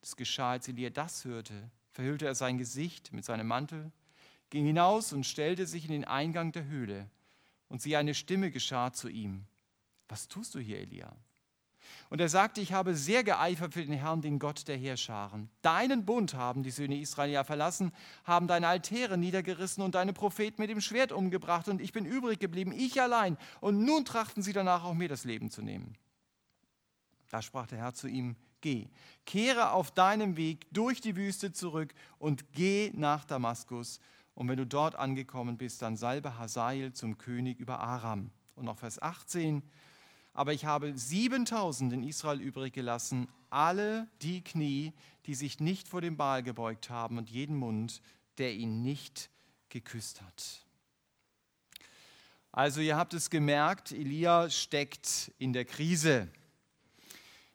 [0.00, 3.92] Das geschah, als Elia das hörte, verhüllte er sein Gesicht mit seinem Mantel,
[4.50, 7.08] ging hinaus und stellte sich in den Eingang der Höhle.
[7.68, 9.44] Und siehe, eine Stimme geschah zu ihm.
[10.08, 11.14] Was tust du hier, Elia?
[12.14, 15.50] Und er sagte, ich habe sehr geeifert für den Herrn, den Gott der Heerscharen.
[15.62, 17.90] Deinen Bund haben die Söhne Israel ja verlassen,
[18.22, 22.38] haben deine Altäre niedergerissen und deine Propheten mit dem Schwert umgebracht und ich bin übrig
[22.38, 23.36] geblieben, ich allein.
[23.60, 25.98] Und nun trachten sie danach auch mir das Leben zu nehmen.
[27.30, 28.86] Da sprach der Herr zu ihm, geh,
[29.26, 33.98] kehre auf deinem Weg durch die Wüste zurück und geh nach Damaskus.
[34.36, 38.30] Und wenn du dort angekommen bist, dann salbe Hazael zum König über Aram.
[38.54, 39.64] Und noch Vers 18,
[40.34, 44.92] aber ich habe 7000 in Israel übrig gelassen, alle die Knie,
[45.26, 48.02] die sich nicht vor dem Baal gebeugt haben und jeden Mund,
[48.38, 49.30] der ihn nicht
[49.68, 50.64] geküsst hat.
[52.50, 56.28] Also ihr habt es gemerkt, Elia steckt in der Krise.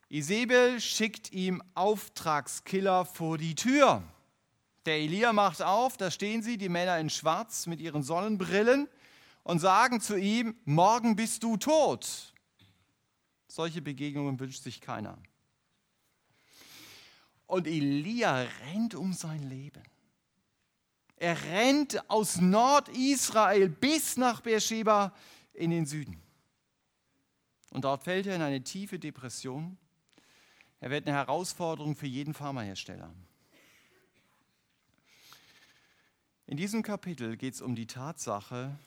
[0.10, 4.04] Isabel schickt ihm Auftragskiller vor die Tür.
[4.86, 8.88] Der Elia macht auf, da stehen sie, die Männer in Schwarz mit ihren Sonnenbrillen
[9.44, 12.34] und sagen zu ihm, morgen bist du tot.
[13.50, 15.18] Solche Begegnungen wünscht sich keiner.
[17.48, 19.82] Und Elia rennt um sein Leben.
[21.18, 25.14] Er rennt aus Nordisrael bis nach Beersheba
[25.54, 26.22] in den Süden.
[27.72, 29.78] Und dort fällt er in eine tiefe Depression.
[30.80, 33.14] Er wird eine Herausforderung für jeden Pharmahersteller.
[36.46, 38.78] In diesem Kapitel geht es um die Tatsache,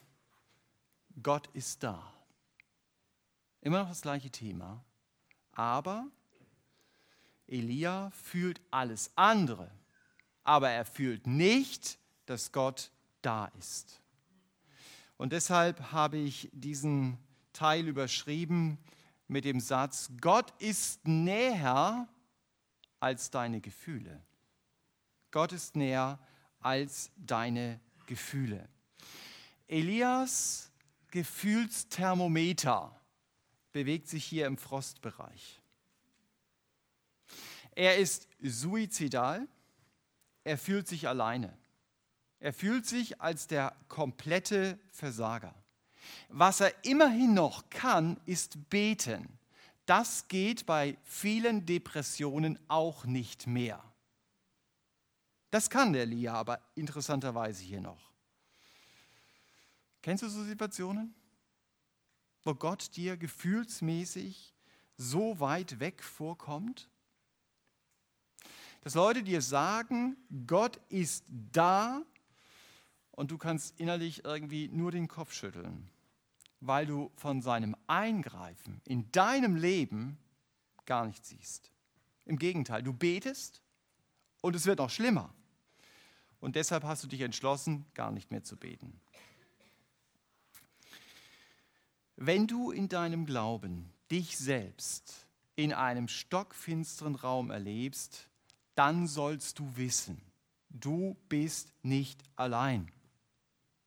[1.21, 2.12] Gott ist da.
[3.63, 4.85] Immer noch das gleiche Thema.
[5.53, 6.07] Aber
[7.47, 9.71] Elia fühlt alles andere.
[10.45, 12.91] Aber er fühlt nicht, dass Gott
[13.23, 14.03] da ist.
[15.17, 17.17] Und deshalb habe ich diesen
[17.53, 18.79] Teil überschrieben
[19.29, 22.09] mit dem Satz, Gott ist näher
[22.99, 24.21] als deine Gefühle.
[25.31, 26.19] Gott ist näher
[26.59, 28.69] als deine Gefühle.
[29.69, 30.73] Elias
[31.11, 33.02] Gefühlsthermometer
[33.73, 35.61] bewegt sich hier im Frostbereich.
[37.75, 39.49] Er ist suizidal,
[40.45, 41.57] er fühlt sich alleine.
[42.39, 45.55] Er fühlt sich als der komplette Versager.
[46.29, 49.39] Was er immerhin noch kann, ist beten.
[49.87, 53.83] Das geht bei vielen Depressionen auch nicht mehr.
[55.51, 58.11] Das kann der Lia aber interessanterweise hier noch.
[60.01, 61.15] Kennst du so Situationen?
[62.45, 64.55] Wo Gott dir gefühlsmäßig
[64.97, 66.89] so weit weg vorkommt?
[68.83, 72.03] Dass Leute dir sagen, Gott ist da
[73.13, 75.89] und du kannst innerlich irgendwie nur den Kopf schütteln,
[76.61, 80.19] weil du von seinem Eingreifen in deinem Leben
[80.85, 81.71] gar nichts siehst.
[82.25, 83.63] Im Gegenteil, du betest
[84.41, 85.33] und es wird noch schlimmer.
[86.41, 89.01] Und deshalb hast du dich entschlossen, gar nicht mehr zu beten.
[92.25, 98.29] Wenn du in deinem Glauben dich selbst in einem stockfinsteren Raum erlebst,
[98.77, 100.23] dann sollst du wissen,
[100.71, 102.87] du bist nicht allein.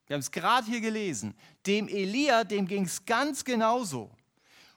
[0.07, 1.33] Wir haben es gerade hier gelesen.
[1.65, 4.11] Dem Elia, dem ging es ganz genauso.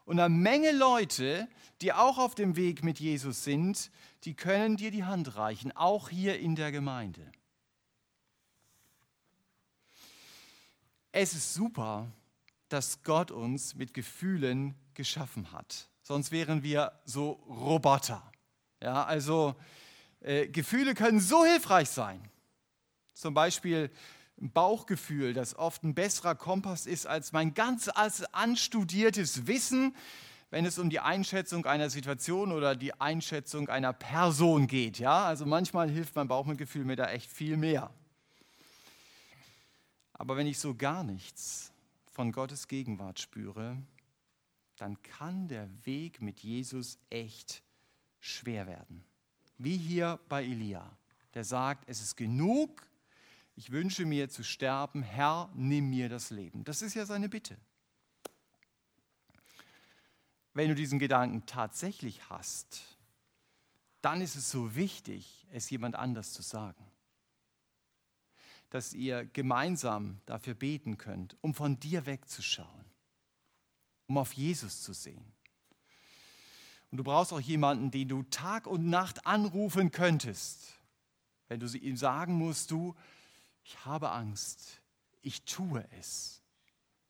[0.04, 1.48] Und eine Menge Leute,
[1.80, 3.90] die auch auf dem Weg mit Jesus sind,
[4.22, 7.32] die können dir die Hand reichen, auch hier in der Gemeinde.
[11.10, 12.06] Es ist super,
[12.68, 15.88] dass Gott uns mit Gefühlen geschaffen hat.
[16.02, 18.22] Sonst wären wir so Roboter.
[18.82, 19.54] Ja, also
[20.20, 22.20] äh, Gefühle können so hilfreich sein.
[23.14, 23.90] Zum Beispiel
[24.40, 29.94] ein Bauchgefühl, das oft ein besserer Kompass ist als mein ganz anstudiertes Wissen,
[30.50, 34.98] wenn es um die Einschätzung einer Situation oder die Einschätzung einer Person geht.
[34.98, 37.90] Ja, also manchmal hilft mein Bauchgefühl mir da echt viel mehr.
[40.14, 41.72] Aber wenn ich so gar nichts
[42.18, 43.80] von Gottes Gegenwart spüre,
[44.74, 47.62] dann kann der Weg mit Jesus echt
[48.18, 49.04] schwer werden.
[49.56, 50.98] Wie hier bei Elia,
[51.34, 52.84] der sagt, es ist genug,
[53.54, 56.64] ich wünsche mir zu sterben, Herr, nimm mir das Leben.
[56.64, 57.56] Das ist ja seine Bitte.
[60.54, 62.98] Wenn du diesen Gedanken tatsächlich hast,
[64.00, 66.84] dann ist es so wichtig, es jemand anders zu sagen.
[68.70, 72.84] Dass ihr gemeinsam dafür beten könnt, um von dir wegzuschauen,
[74.06, 75.32] um auf Jesus zu sehen.
[76.90, 80.78] Und du brauchst auch jemanden, den du Tag und Nacht anrufen könntest,
[81.48, 82.94] wenn du ihm sagen musst, du,
[83.64, 84.80] ich habe Angst,
[85.22, 86.42] ich tue es.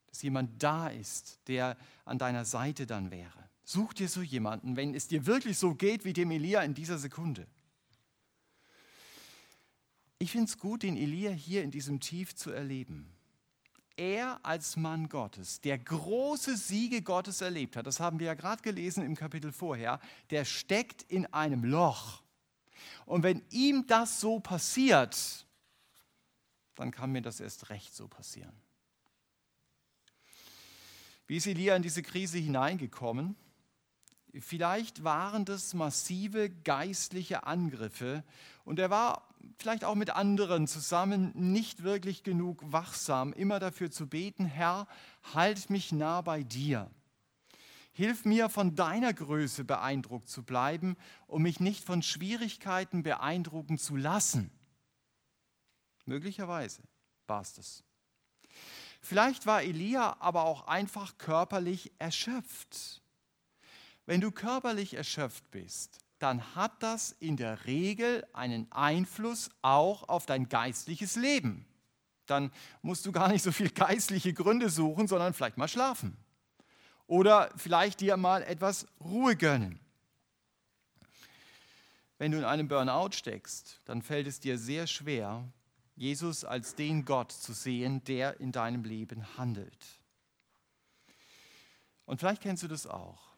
[0.07, 3.49] Dass jemand da ist, der an deiner Seite dann wäre.
[3.65, 6.99] Such dir so jemanden, wenn es dir wirklich so geht wie dem Elia in dieser
[6.99, 7.47] Sekunde.
[10.21, 13.13] Ich finde es gut, den Elia hier in diesem Tief zu erleben.
[13.97, 18.63] Er als Mann Gottes, der große Siege Gottes erlebt hat, das haben wir ja gerade
[18.63, 20.01] gelesen im Kapitel vorher,
[20.31, 22.23] der steckt in einem Loch.
[23.07, 25.47] Und wenn ihm das so passiert,
[26.75, 28.53] dann kann mir das erst recht so passieren.
[31.27, 33.37] Wie ist Elia in diese Krise hineingekommen?
[34.41, 38.25] Vielleicht waren das massive geistliche Angriffe
[38.65, 39.28] und er war
[39.59, 44.87] vielleicht auch mit anderen zusammen nicht wirklich genug wachsam, immer dafür zu beten, Herr,
[45.35, 46.91] halt mich nah bei dir.
[47.93, 53.97] Hilf mir, von deiner Größe beeindruckt zu bleiben, um mich nicht von Schwierigkeiten beeindrucken zu
[53.97, 54.53] lassen.
[56.05, 56.83] Möglicherweise
[57.27, 57.85] war es das.
[59.01, 63.03] Vielleicht war Elia aber auch einfach körperlich erschöpft.
[64.07, 70.27] Wenn du körperlich erschöpft bist, dann hat das in der Regel einen Einfluss auch auf
[70.27, 71.67] dein geistliches Leben.
[72.27, 72.51] Dann
[72.83, 76.17] musst du gar nicht so viel geistliche Gründe suchen, sondern vielleicht mal schlafen.
[77.07, 79.81] Oder vielleicht dir mal etwas Ruhe gönnen.
[82.19, 85.51] Wenn du in einem Burnout steckst, dann fällt es dir sehr schwer,
[85.95, 89.87] Jesus als den Gott zu sehen, der in deinem Leben handelt.
[92.07, 93.29] Und vielleicht kennst du das auch.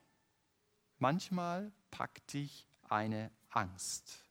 [0.98, 4.24] Manchmal packt dich eine Angst.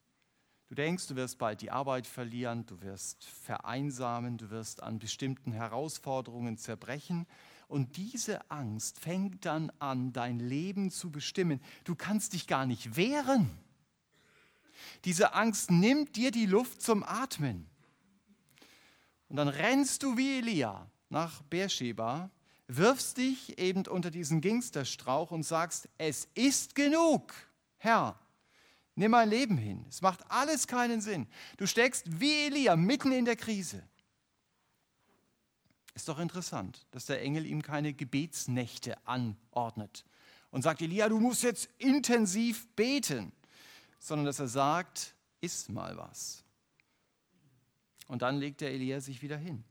[0.68, 5.52] Du denkst, du wirst bald die Arbeit verlieren, du wirst vereinsamen, du wirst an bestimmten
[5.52, 7.26] Herausforderungen zerbrechen.
[7.68, 11.60] Und diese Angst fängt dann an, dein Leben zu bestimmen.
[11.86, 13.50] Du kannst dich gar nicht wehren.
[15.06, 17.68] Diese Angst nimmt dir die Luft zum Atmen.
[19.28, 22.30] Und dann rennst du wie Elia nach Beersheba,
[22.68, 27.34] wirfst dich eben unter diesen Gingsterstrauch und sagst, es ist genug,
[27.78, 28.20] Herr,
[29.00, 29.86] nimm mein Leben hin.
[29.90, 31.28] Es macht alles keinen Sinn.
[31.58, 33.82] Du steckst wie Elia mitten in der Krise.
[35.96, 40.06] Ist doch interessant, dass der Engel ihm keine Gebetsnächte anordnet
[40.52, 43.32] und sagt, Elia, du musst jetzt intensiv beten,
[44.00, 46.44] sondern dass er sagt, iss mal was.
[48.08, 49.64] Und dann legt der Elia sich wieder hin.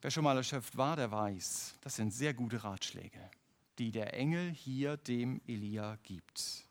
[0.00, 3.18] Wer schon mal erschöpft war, der weiß, das sind sehr gute Ratschläge,
[3.78, 6.68] die der Engel hier dem Elia gibt.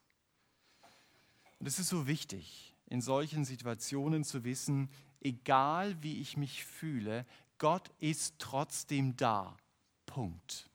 [1.64, 4.89] Und es ist so wichtig, in solchen Situationen zu wissen,
[5.22, 7.26] egal wie ich mich fühle,
[7.57, 9.55] Gott ist trotzdem da.
[10.05, 10.70] Punkt.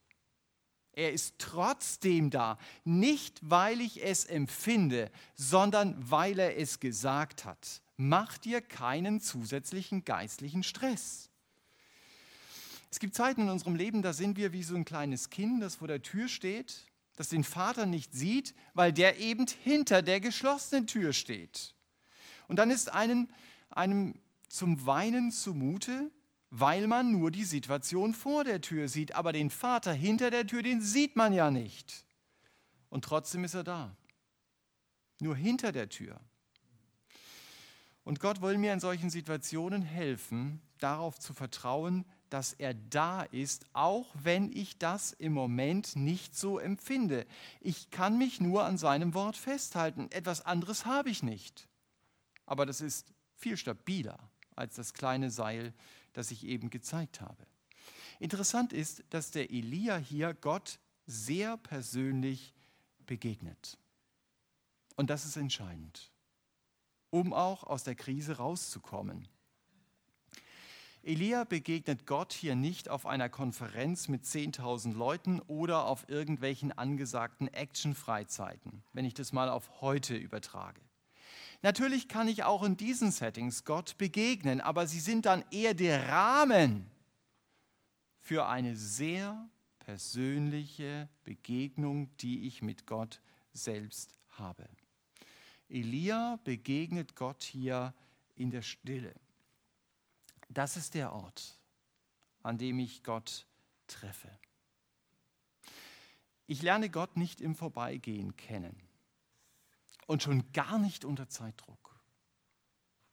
[0.93, 7.82] Er ist trotzdem da, nicht weil ich es empfinde, sondern weil er es gesagt hat
[7.99, 11.28] mach dir keinen zusätzlichen geistlichen Stress.
[12.91, 15.74] Es gibt Zeiten in unserem Leben, da sind wir wie so ein kleines Kind, das
[15.74, 16.86] vor der Tür steht,
[17.18, 21.74] das den Vater nicht sieht, weil der eben hinter der geschlossenen Tür steht.
[22.46, 23.28] Und dann ist einem,
[23.70, 24.14] einem
[24.48, 26.12] zum Weinen zumute,
[26.50, 30.62] weil man nur die Situation vor der Tür sieht, aber den Vater hinter der Tür,
[30.62, 32.06] den sieht man ja nicht.
[32.88, 33.96] Und trotzdem ist er da.
[35.18, 36.20] Nur hinter der Tür.
[38.04, 43.66] Und Gott will mir in solchen Situationen helfen, darauf zu vertrauen, dass er da ist,
[43.72, 47.26] auch wenn ich das im Moment nicht so empfinde.
[47.60, 50.10] Ich kann mich nur an seinem Wort festhalten.
[50.10, 51.68] Etwas anderes habe ich nicht.
[52.46, 54.18] Aber das ist viel stabiler
[54.56, 55.72] als das kleine Seil
[56.18, 57.46] das ich eben gezeigt habe.
[58.18, 62.54] Interessant ist, dass der Elia hier Gott sehr persönlich
[63.06, 63.78] begegnet.
[64.96, 66.10] Und das ist entscheidend,
[67.10, 69.28] um auch aus der Krise rauszukommen.
[71.09, 77.48] Elia begegnet Gott hier nicht auf einer Konferenz mit 10.000 Leuten oder auf irgendwelchen angesagten
[77.48, 80.82] Action-Freizeiten, wenn ich das mal auf heute übertrage.
[81.62, 86.11] Natürlich kann ich auch in diesen Settings Gott begegnen, aber sie sind dann eher der
[86.11, 86.90] Rahmen
[88.20, 89.48] für eine sehr
[89.78, 93.22] persönliche Begegnung, die ich mit Gott
[93.54, 94.68] selbst habe.
[95.70, 97.94] Elia begegnet Gott hier
[98.34, 99.14] in der Stille.
[100.49, 101.59] Das ist der Ort,
[102.42, 103.46] an dem ich Gott
[103.86, 104.30] treffe.
[106.46, 108.74] Ich lerne Gott nicht im Vorbeigehen kennen
[110.07, 112.01] und schon gar nicht unter Zeitdruck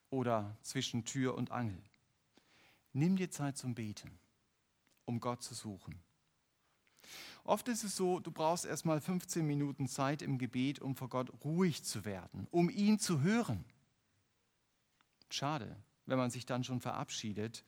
[0.09, 1.83] oder zwischen Tür und Angel.
[2.93, 4.17] Nimm dir Zeit zum Beten,
[5.03, 5.99] um Gott zu suchen.
[7.43, 11.09] Oft ist es so, du brauchst erst mal 15 Minuten Zeit im Gebet, um vor
[11.09, 13.65] Gott ruhig zu werden, um ihn zu hören.
[15.29, 15.75] Schade,
[16.05, 17.63] wenn man sich dann schon verabschiedet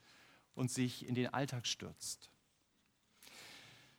[0.55, 2.29] und sich in den Alltag stürzt.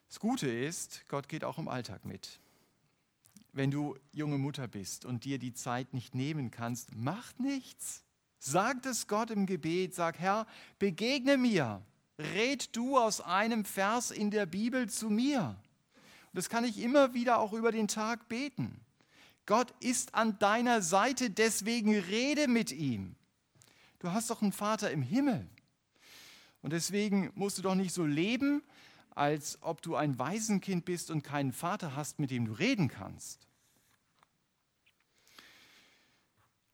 [0.08, 2.40] Das Gute ist, Gott geht auch im Alltag mit.
[3.52, 8.04] Wenn du junge Mutter bist und dir die Zeit nicht nehmen kannst, macht nichts.
[8.38, 10.46] Sag es Gott im Gebet, sag Herr,
[10.78, 11.82] begegne mir,
[12.18, 15.56] red du aus einem Vers in der Bibel zu mir.
[16.32, 18.80] Und das kann ich immer wieder auch über den Tag beten.
[19.46, 23.16] Gott ist an deiner Seite, deswegen rede mit ihm.
[23.98, 25.48] Du hast doch einen Vater im Himmel.
[26.62, 28.62] Und deswegen musst du doch nicht so leben,
[29.10, 33.48] als ob du ein Waisenkind bist und keinen Vater hast, mit dem du reden kannst.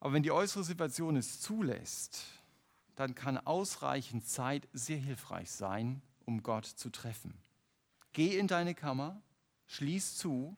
[0.01, 2.25] Aber wenn die äußere Situation es zulässt,
[2.95, 7.35] dann kann ausreichend Zeit sehr hilfreich sein, um Gott zu treffen.
[8.13, 9.21] Geh in deine Kammer,
[9.67, 10.57] schließ zu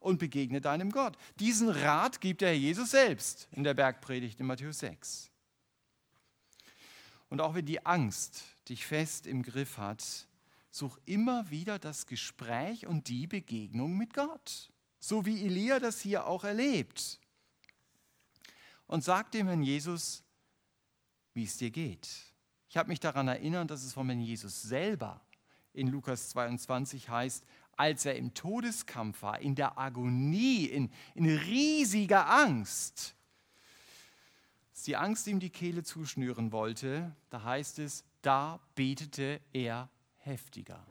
[0.00, 1.16] und begegne deinem Gott.
[1.38, 5.30] Diesen Rat gibt der Herr Jesus selbst in der Bergpredigt in Matthäus 6.
[7.28, 10.28] Und auch wenn die Angst dich fest im Griff hat,
[10.70, 14.70] such immer wieder das Gespräch und die Begegnung mit Gott.
[14.98, 17.18] So wie Elia das hier auch erlebt.
[18.86, 20.22] Und sag dem Herrn Jesus,
[21.34, 22.08] wie es dir geht.
[22.68, 25.20] Ich habe mich daran erinnert, dass es von Herrn Jesus selber
[25.72, 27.44] in Lukas 22 heißt,
[27.76, 33.14] als er im Todeskampf war, in der Agonie, in, in riesiger Angst,
[34.84, 40.84] die Angst ihm die Kehle zuschnüren wollte, da heißt es, da betete er heftiger.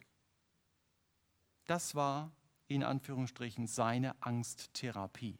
[1.65, 2.31] Das war
[2.67, 5.37] in Anführungsstrichen seine Angsttherapie.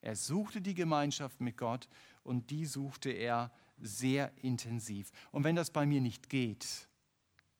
[0.00, 1.88] Er suchte die Gemeinschaft mit Gott
[2.22, 5.10] und die suchte er sehr intensiv.
[5.32, 6.88] Und wenn das bei mir nicht geht,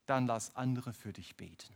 [0.06, 1.74] dann lass andere für dich beten.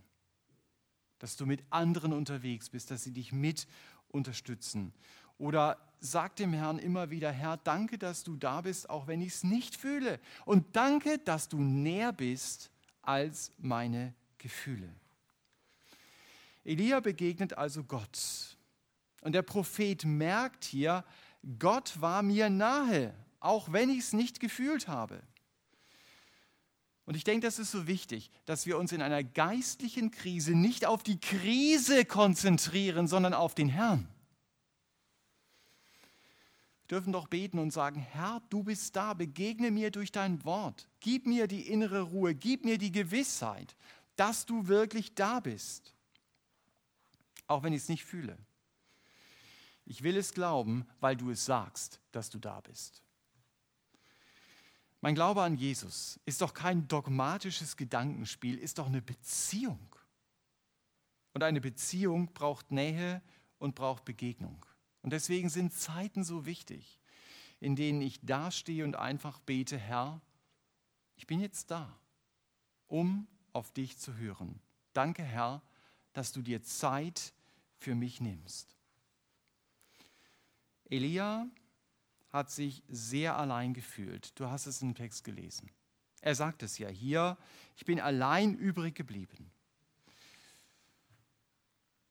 [1.19, 3.67] Dass du mit anderen unterwegs bist, dass sie dich mit
[4.09, 4.93] unterstützen.
[5.43, 9.35] Oder sag dem Herrn immer wieder, Herr, danke, dass du da bist, auch wenn ich
[9.35, 10.21] es nicht fühle.
[10.45, 12.71] Und danke, dass du näher bist
[13.03, 14.89] als meine Gefühle.
[16.63, 18.57] Elia begegnet also Gott.
[19.23, 21.05] Und der Prophet merkt hier,
[21.59, 25.21] Gott war mir nahe, auch wenn ich es nicht gefühlt habe.
[27.05, 30.87] Und ich denke, das ist so wichtig, dass wir uns in einer geistlichen Krise nicht
[30.87, 34.07] auf die Krise konzentrieren, sondern auf den Herrn
[36.93, 41.27] dürfen doch beten und sagen, Herr, du bist da, begegne mir durch dein Wort, gib
[41.27, 43.75] mir die innere Ruhe, gib mir die Gewissheit,
[44.17, 45.95] dass du wirklich da bist,
[47.47, 48.37] auch wenn ich es nicht fühle.
[49.87, 53.03] Ich will es glauben, weil du es sagst, dass du da bist.
[55.01, 59.97] Mein Glaube an Jesus ist doch kein dogmatisches Gedankenspiel, ist doch eine Beziehung.
[61.33, 63.23] Und eine Beziehung braucht Nähe
[63.59, 64.65] und braucht Begegnung.
[65.03, 67.01] Und deswegen sind Zeiten so wichtig,
[67.61, 70.21] in denen ich dastehe und einfach bete, Herr,
[71.17, 71.97] ich bin jetzt da,
[72.89, 74.61] um auf dich zu hören.
[74.93, 75.63] Danke, Herr,
[76.13, 77.33] dass du dir Zeit
[77.79, 78.77] für mich nimmst.
[80.89, 81.47] Elia
[82.31, 84.39] hat sich sehr allein gefühlt.
[84.39, 85.71] Du hast es im Text gelesen.
[86.21, 87.37] Er sagt es ja hier,
[87.77, 89.51] ich bin allein übrig geblieben.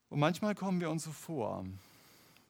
[0.09, 1.65] Und manchmal kommen wir uns so vor,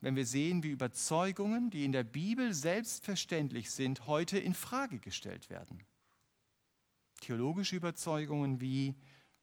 [0.02, 5.50] wenn wir sehen, wie Überzeugungen, die in der Bibel selbstverständlich sind, heute in Frage gestellt
[5.52, 5.80] werden.
[7.22, 8.96] Theologische Überzeugungen wie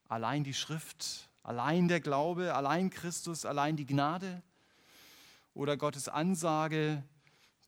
[0.09, 4.43] allein die Schrift, allein der Glaube, allein Christus, allein die Gnade
[5.55, 7.05] oder Gottes Ansage,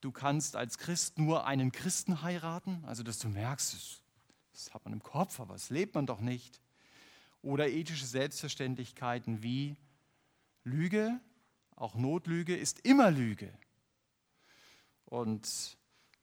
[0.00, 4.02] du kannst als Christ nur einen Christen heiraten, also dass du merkst,
[4.52, 6.60] Das hat man im Kopf, aber das lebt man doch nicht.
[7.40, 9.76] Oder ethische Selbstverständlichkeiten wie
[10.64, 11.20] Lüge,
[11.80, 13.52] auch Notlüge ist immer Lüge.
[15.06, 15.78] Und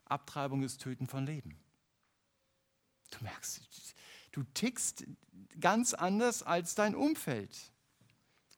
[0.05, 1.59] Abtreibung ist Töten von Leben.
[3.09, 3.61] Du merkst,
[4.33, 5.05] du tickst
[5.59, 7.73] ganz anders als dein Umfeld.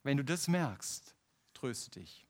[0.03, 1.15] Wenn du das merkst,
[1.53, 2.27] tröste dich.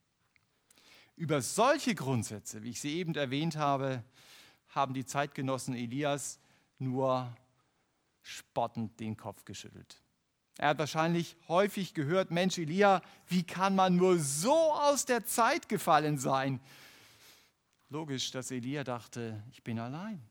[1.15, 4.03] Über solche Grundsätze, wie ich sie eben erwähnt habe,
[4.69, 6.39] haben die Zeitgenossen Elias
[6.77, 7.35] nur
[8.21, 9.99] spottend den Kopf geschüttelt.
[10.59, 15.69] Er hat wahrscheinlich häufig gehört, Mensch Elia, wie kann man nur so aus der Zeit
[15.69, 16.59] gefallen sein?
[17.87, 20.21] Logisch, dass Elia dachte, ich bin allein.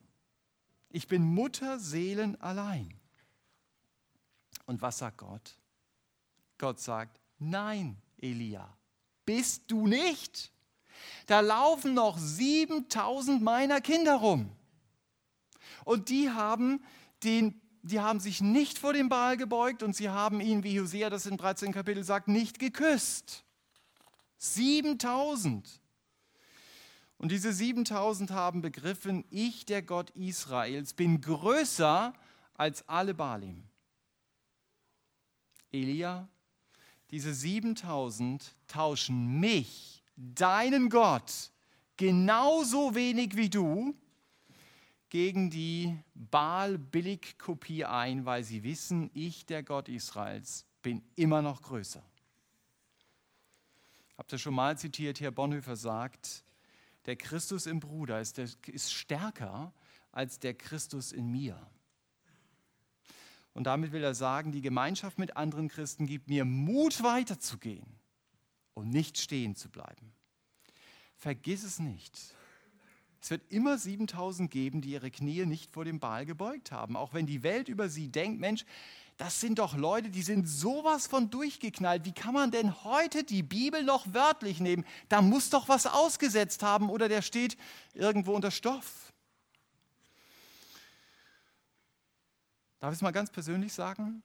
[0.90, 2.92] Ich bin Mutterseelen allein.
[4.66, 5.56] Und was sagt Gott?
[6.58, 8.76] Gott sagt, nein, Elia,
[9.24, 10.52] bist du nicht.
[11.24, 14.54] Da laufen noch 7000 meiner Kinder rum.
[15.86, 16.84] Und die haben,
[17.24, 21.10] den, die haben sich nicht vor dem Baal gebeugt und sie haben ihn, wie Hosea
[21.10, 23.44] das in 13 Kapitel sagt, nicht geküsst.
[24.38, 25.80] 7000.
[27.18, 32.14] Und diese 7000 haben begriffen, ich, der Gott Israels, bin größer
[32.54, 33.64] als alle Baalim.
[35.72, 36.28] Elia,
[37.10, 41.50] diese 7000 tauschen mich, deinen Gott,
[41.96, 43.94] genauso wenig wie du,
[45.10, 52.02] gegen die Baal-Billig-Kopie ein, weil sie wissen, ich, der Gott Israels, bin immer noch größer.
[54.16, 56.44] Habt ihr schon mal zitiert, Herr Bonhoeffer sagt,
[57.06, 59.72] der Christus im Bruder ist, der, ist stärker
[60.12, 61.58] als der Christus in mir.
[63.54, 67.86] Und damit will er sagen, die Gemeinschaft mit anderen Christen gibt mir Mut weiterzugehen
[68.74, 70.12] und nicht stehen zu bleiben.
[71.16, 72.34] Vergiss es nicht.
[73.20, 76.96] Es wird immer 7000 geben, die ihre Knie nicht vor dem Baal gebeugt haben.
[76.96, 78.64] Auch wenn die Welt über sie denkt, Mensch,
[79.16, 82.04] das sind doch Leute, die sind sowas von durchgeknallt.
[82.04, 84.84] Wie kann man denn heute die Bibel noch wörtlich nehmen?
[85.08, 87.58] Da muss doch was ausgesetzt haben oder der steht
[87.94, 89.12] irgendwo unter Stoff.
[92.78, 94.22] Darf ich es mal ganz persönlich sagen?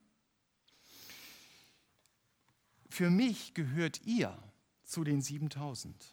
[2.88, 4.38] Für mich gehört ihr
[4.84, 6.13] zu den 7000.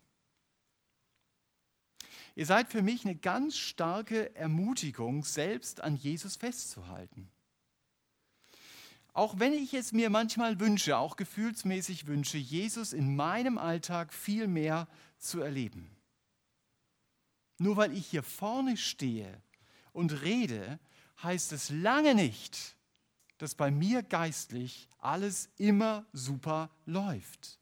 [2.37, 7.31] Ihr seid für mich eine ganz starke Ermutigung, selbst an Jesus festzuhalten.
[9.12, 14.47] Auch wenn ich es mir manchmal wünsche, auch gefühlsmäßig wünsche, Jesus in meinem Alltag viel
[14.47, 14.87] mehr
[15.18, 15.91] zu erleben.
[17.59, 19.43] Nur weil ich hier vorne stehe
[19.93, 20.78] und rede,
[21.22, 22.76] heißt es lange nicht,
[23.39, 27.59] dass bei mir geistlich alles immer super läuft.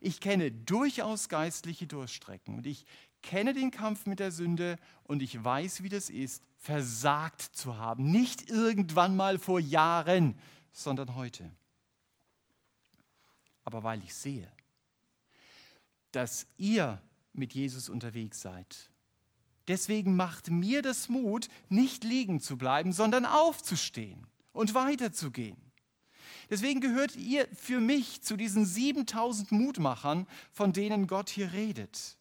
[0.00, 2.84] Ich kenne durchaus geistliche Durchstrecken und ich
[3.22, 8.10] kenne den Kampf mit der Sünde und ich weiß, wie das ist, versagt zu haben.
[8.10, 10.38] Nicht irgendwann mal vor Jahren,
[10.72, 11.50] sondern heute.
[13.64, 14.50] Aber weil ich sehe,
[16.10, 17.00] dass ihr
[17.32, 18.90] mit Jesus unterwegs seid,
[19.68, 25.56] deswegen macht mir das Mut, nicht liegen zu bleiben, sondern aufzustehen und weiterzugehen.
[26.50, 32.18] Deswegen gehört ihr für mich zu diesen 7000 Mutmachern, von denen Gott hier redet.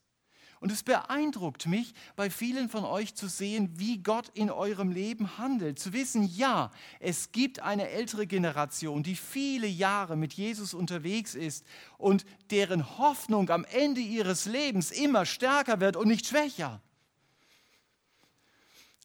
[0.62, 5.40] Und es beeindruckt mich, bei vielen von euch zu sehen, wie Gott in eurem Leben
[5.40, 5.80] handelt.
[5.80, 11.66] Zu wissen, ja, es gibt eine ältere Generation, die viele Jahre mit Jesus unterwegs ist
[11.98, 16.80] und deren Hoffnung am Ende ihres Lebens immer stärker wird und nicht schwächer.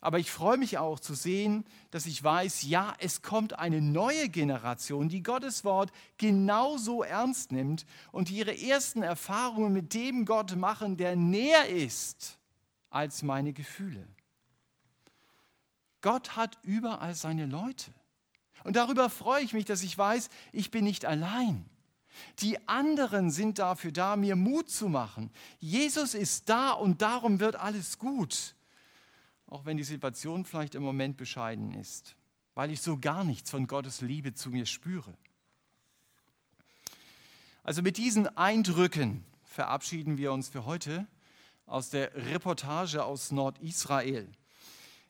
[0.06, 4.28] Aber ich freue mich auch zu sehen, dass ich weiß, ja, es kommt eine neue
[4.28, 10.96] Generation, die Gottes Wort genauso ernst nimmt und ihre ersten Erfahrungen mit dem Gott machen,
[10.96, 12.38] der näher ist
[12.88, 14.06] als meine Gefühle.
[16.02, 17.90] Gott hat überall seine Leute.
[18.62, 21.68] Und darüber freue ich mich, dass ich weiß, ich bin nicht allein.
[22.38, 25.32] Die anderen sind dafür da, mir Mut zu machen.
[25.58, 28.54] Jesus ist da und darum wird alles gut
[29.46, 32.16] auch wenn die Situation vielleicht im Moment bescheiden ist,
[32.54, 35.16] weil ich so gar nichts von Gottes Liebe zu mir spüre.
[37.62, 41.06] Also mit diesen Eindrücken verabschieden wir uns für heute
[41.66, 44.30] aus der Reportage aus Nordisrael.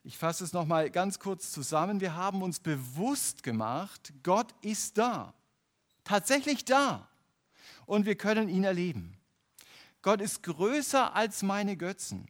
[0.04, 2.00] Ich fasse es noch mal ganz kurz zusammen.
[2.00, 5.34] Wir haben uns bewusst gemacht, Gott ist da,
[6.04, 7.08] tatsächlich da,
[7.86, 9.18] und wir können ihn erleben.
[10.02, 12.28] Gott ist größer als meine Götzen.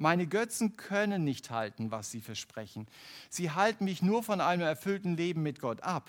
[0.00, 2.86] Meine Götzen können nicht halten, was sie versprechen.
[3.28, 6.08] Sie halten mich nur von einem erfüllten Leben mit Gott ab.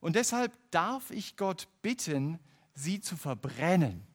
[0.00, 2.38] Und deshalb darf ich Gott bitten,
[2.72, 4.06] sie zu verbrennen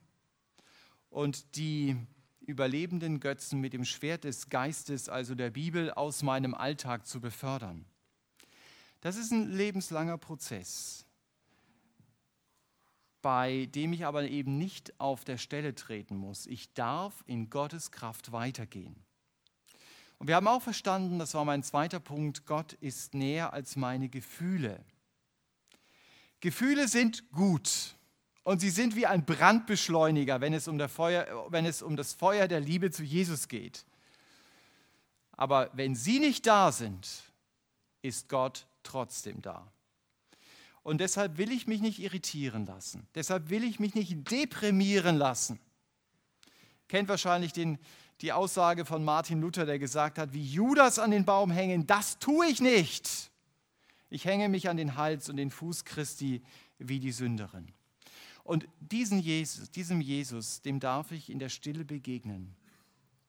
[1.11, 1.95] und die
[2.41, 7.85] überlebenden Götzen mit dem Schwert des Geistes, also der Bibel, aus meinem Alltag zu befördern.
[9.01, 11.05] Das ist ein lebenslanger Prozess,
[13.21, 16.45] bei dem ich aber eben nicht auf der Stelle treten muss.
[16.47, 18.95] Ich darf in Gottes Kraft weitergehen.
[20.17, 24.09] Und wir haben auch verstanden, das war mein zweiter Punkt, Gott ist näher als meine
[24.09, 24.83] Gefühle.
[26.41, 27.95] Gefühle sind gut
[28.43, 32.47] und sie sind wie ein Brandbeschleuniger, wenn es um, Feuer, wenn es um das Feuer
[32.47, 33.85] der Liebe zu Jesus geht.
[35.33, 37.07] Aber wenn sie nicht da sind,
[38.01, 39.71] ist Gott trotzdem da.
[40.89, 43.05] Und deshalb will ich mich nicht irritieren lassen.
[43.13, 45.59] Deshalb will ich mich nicht deprimieren lassen.
[46.87, 47.77] Kennt wahrscheinlich den,
[48.21, 52.17] die Aussage von Martin Luther, der gesagt hat, wie Judas an den Baum hängen, das
[52.17, 53.29] tue ich nicht.
[54.09, 56.41] Ich hänge mich an den Hals und den Fuß Christi
[56.79, 57.71] wie die Sünderin.
[58.43, 62.55] Und diesen Jesus, diesem Jesus, dem darf ich in der Stille begegnen.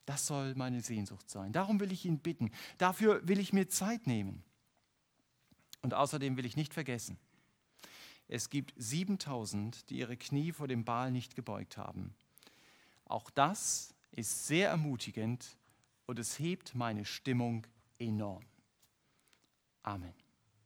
[0.07, 1.53] Das soll meine Sehnsucht sein.
[1.53, 2.53] Darum will ich ihn bitten.
[2.79, 4.45] Dafür will ich mir Zeit nehmen.
[5.83, 7.19] Und außerdem will ich nicht vergessen,
[8.33, 12.15] es gibt 7000, die ihre Knie vor dem Baal nicht gebeugt haben.
[13.05, 15.59] Auch das ist sehr ermutigend
[16.07, 17.67] und es hebt meine Stimmung
[17.99, 18.45] enorm.
[19.83, 20.15] Amen.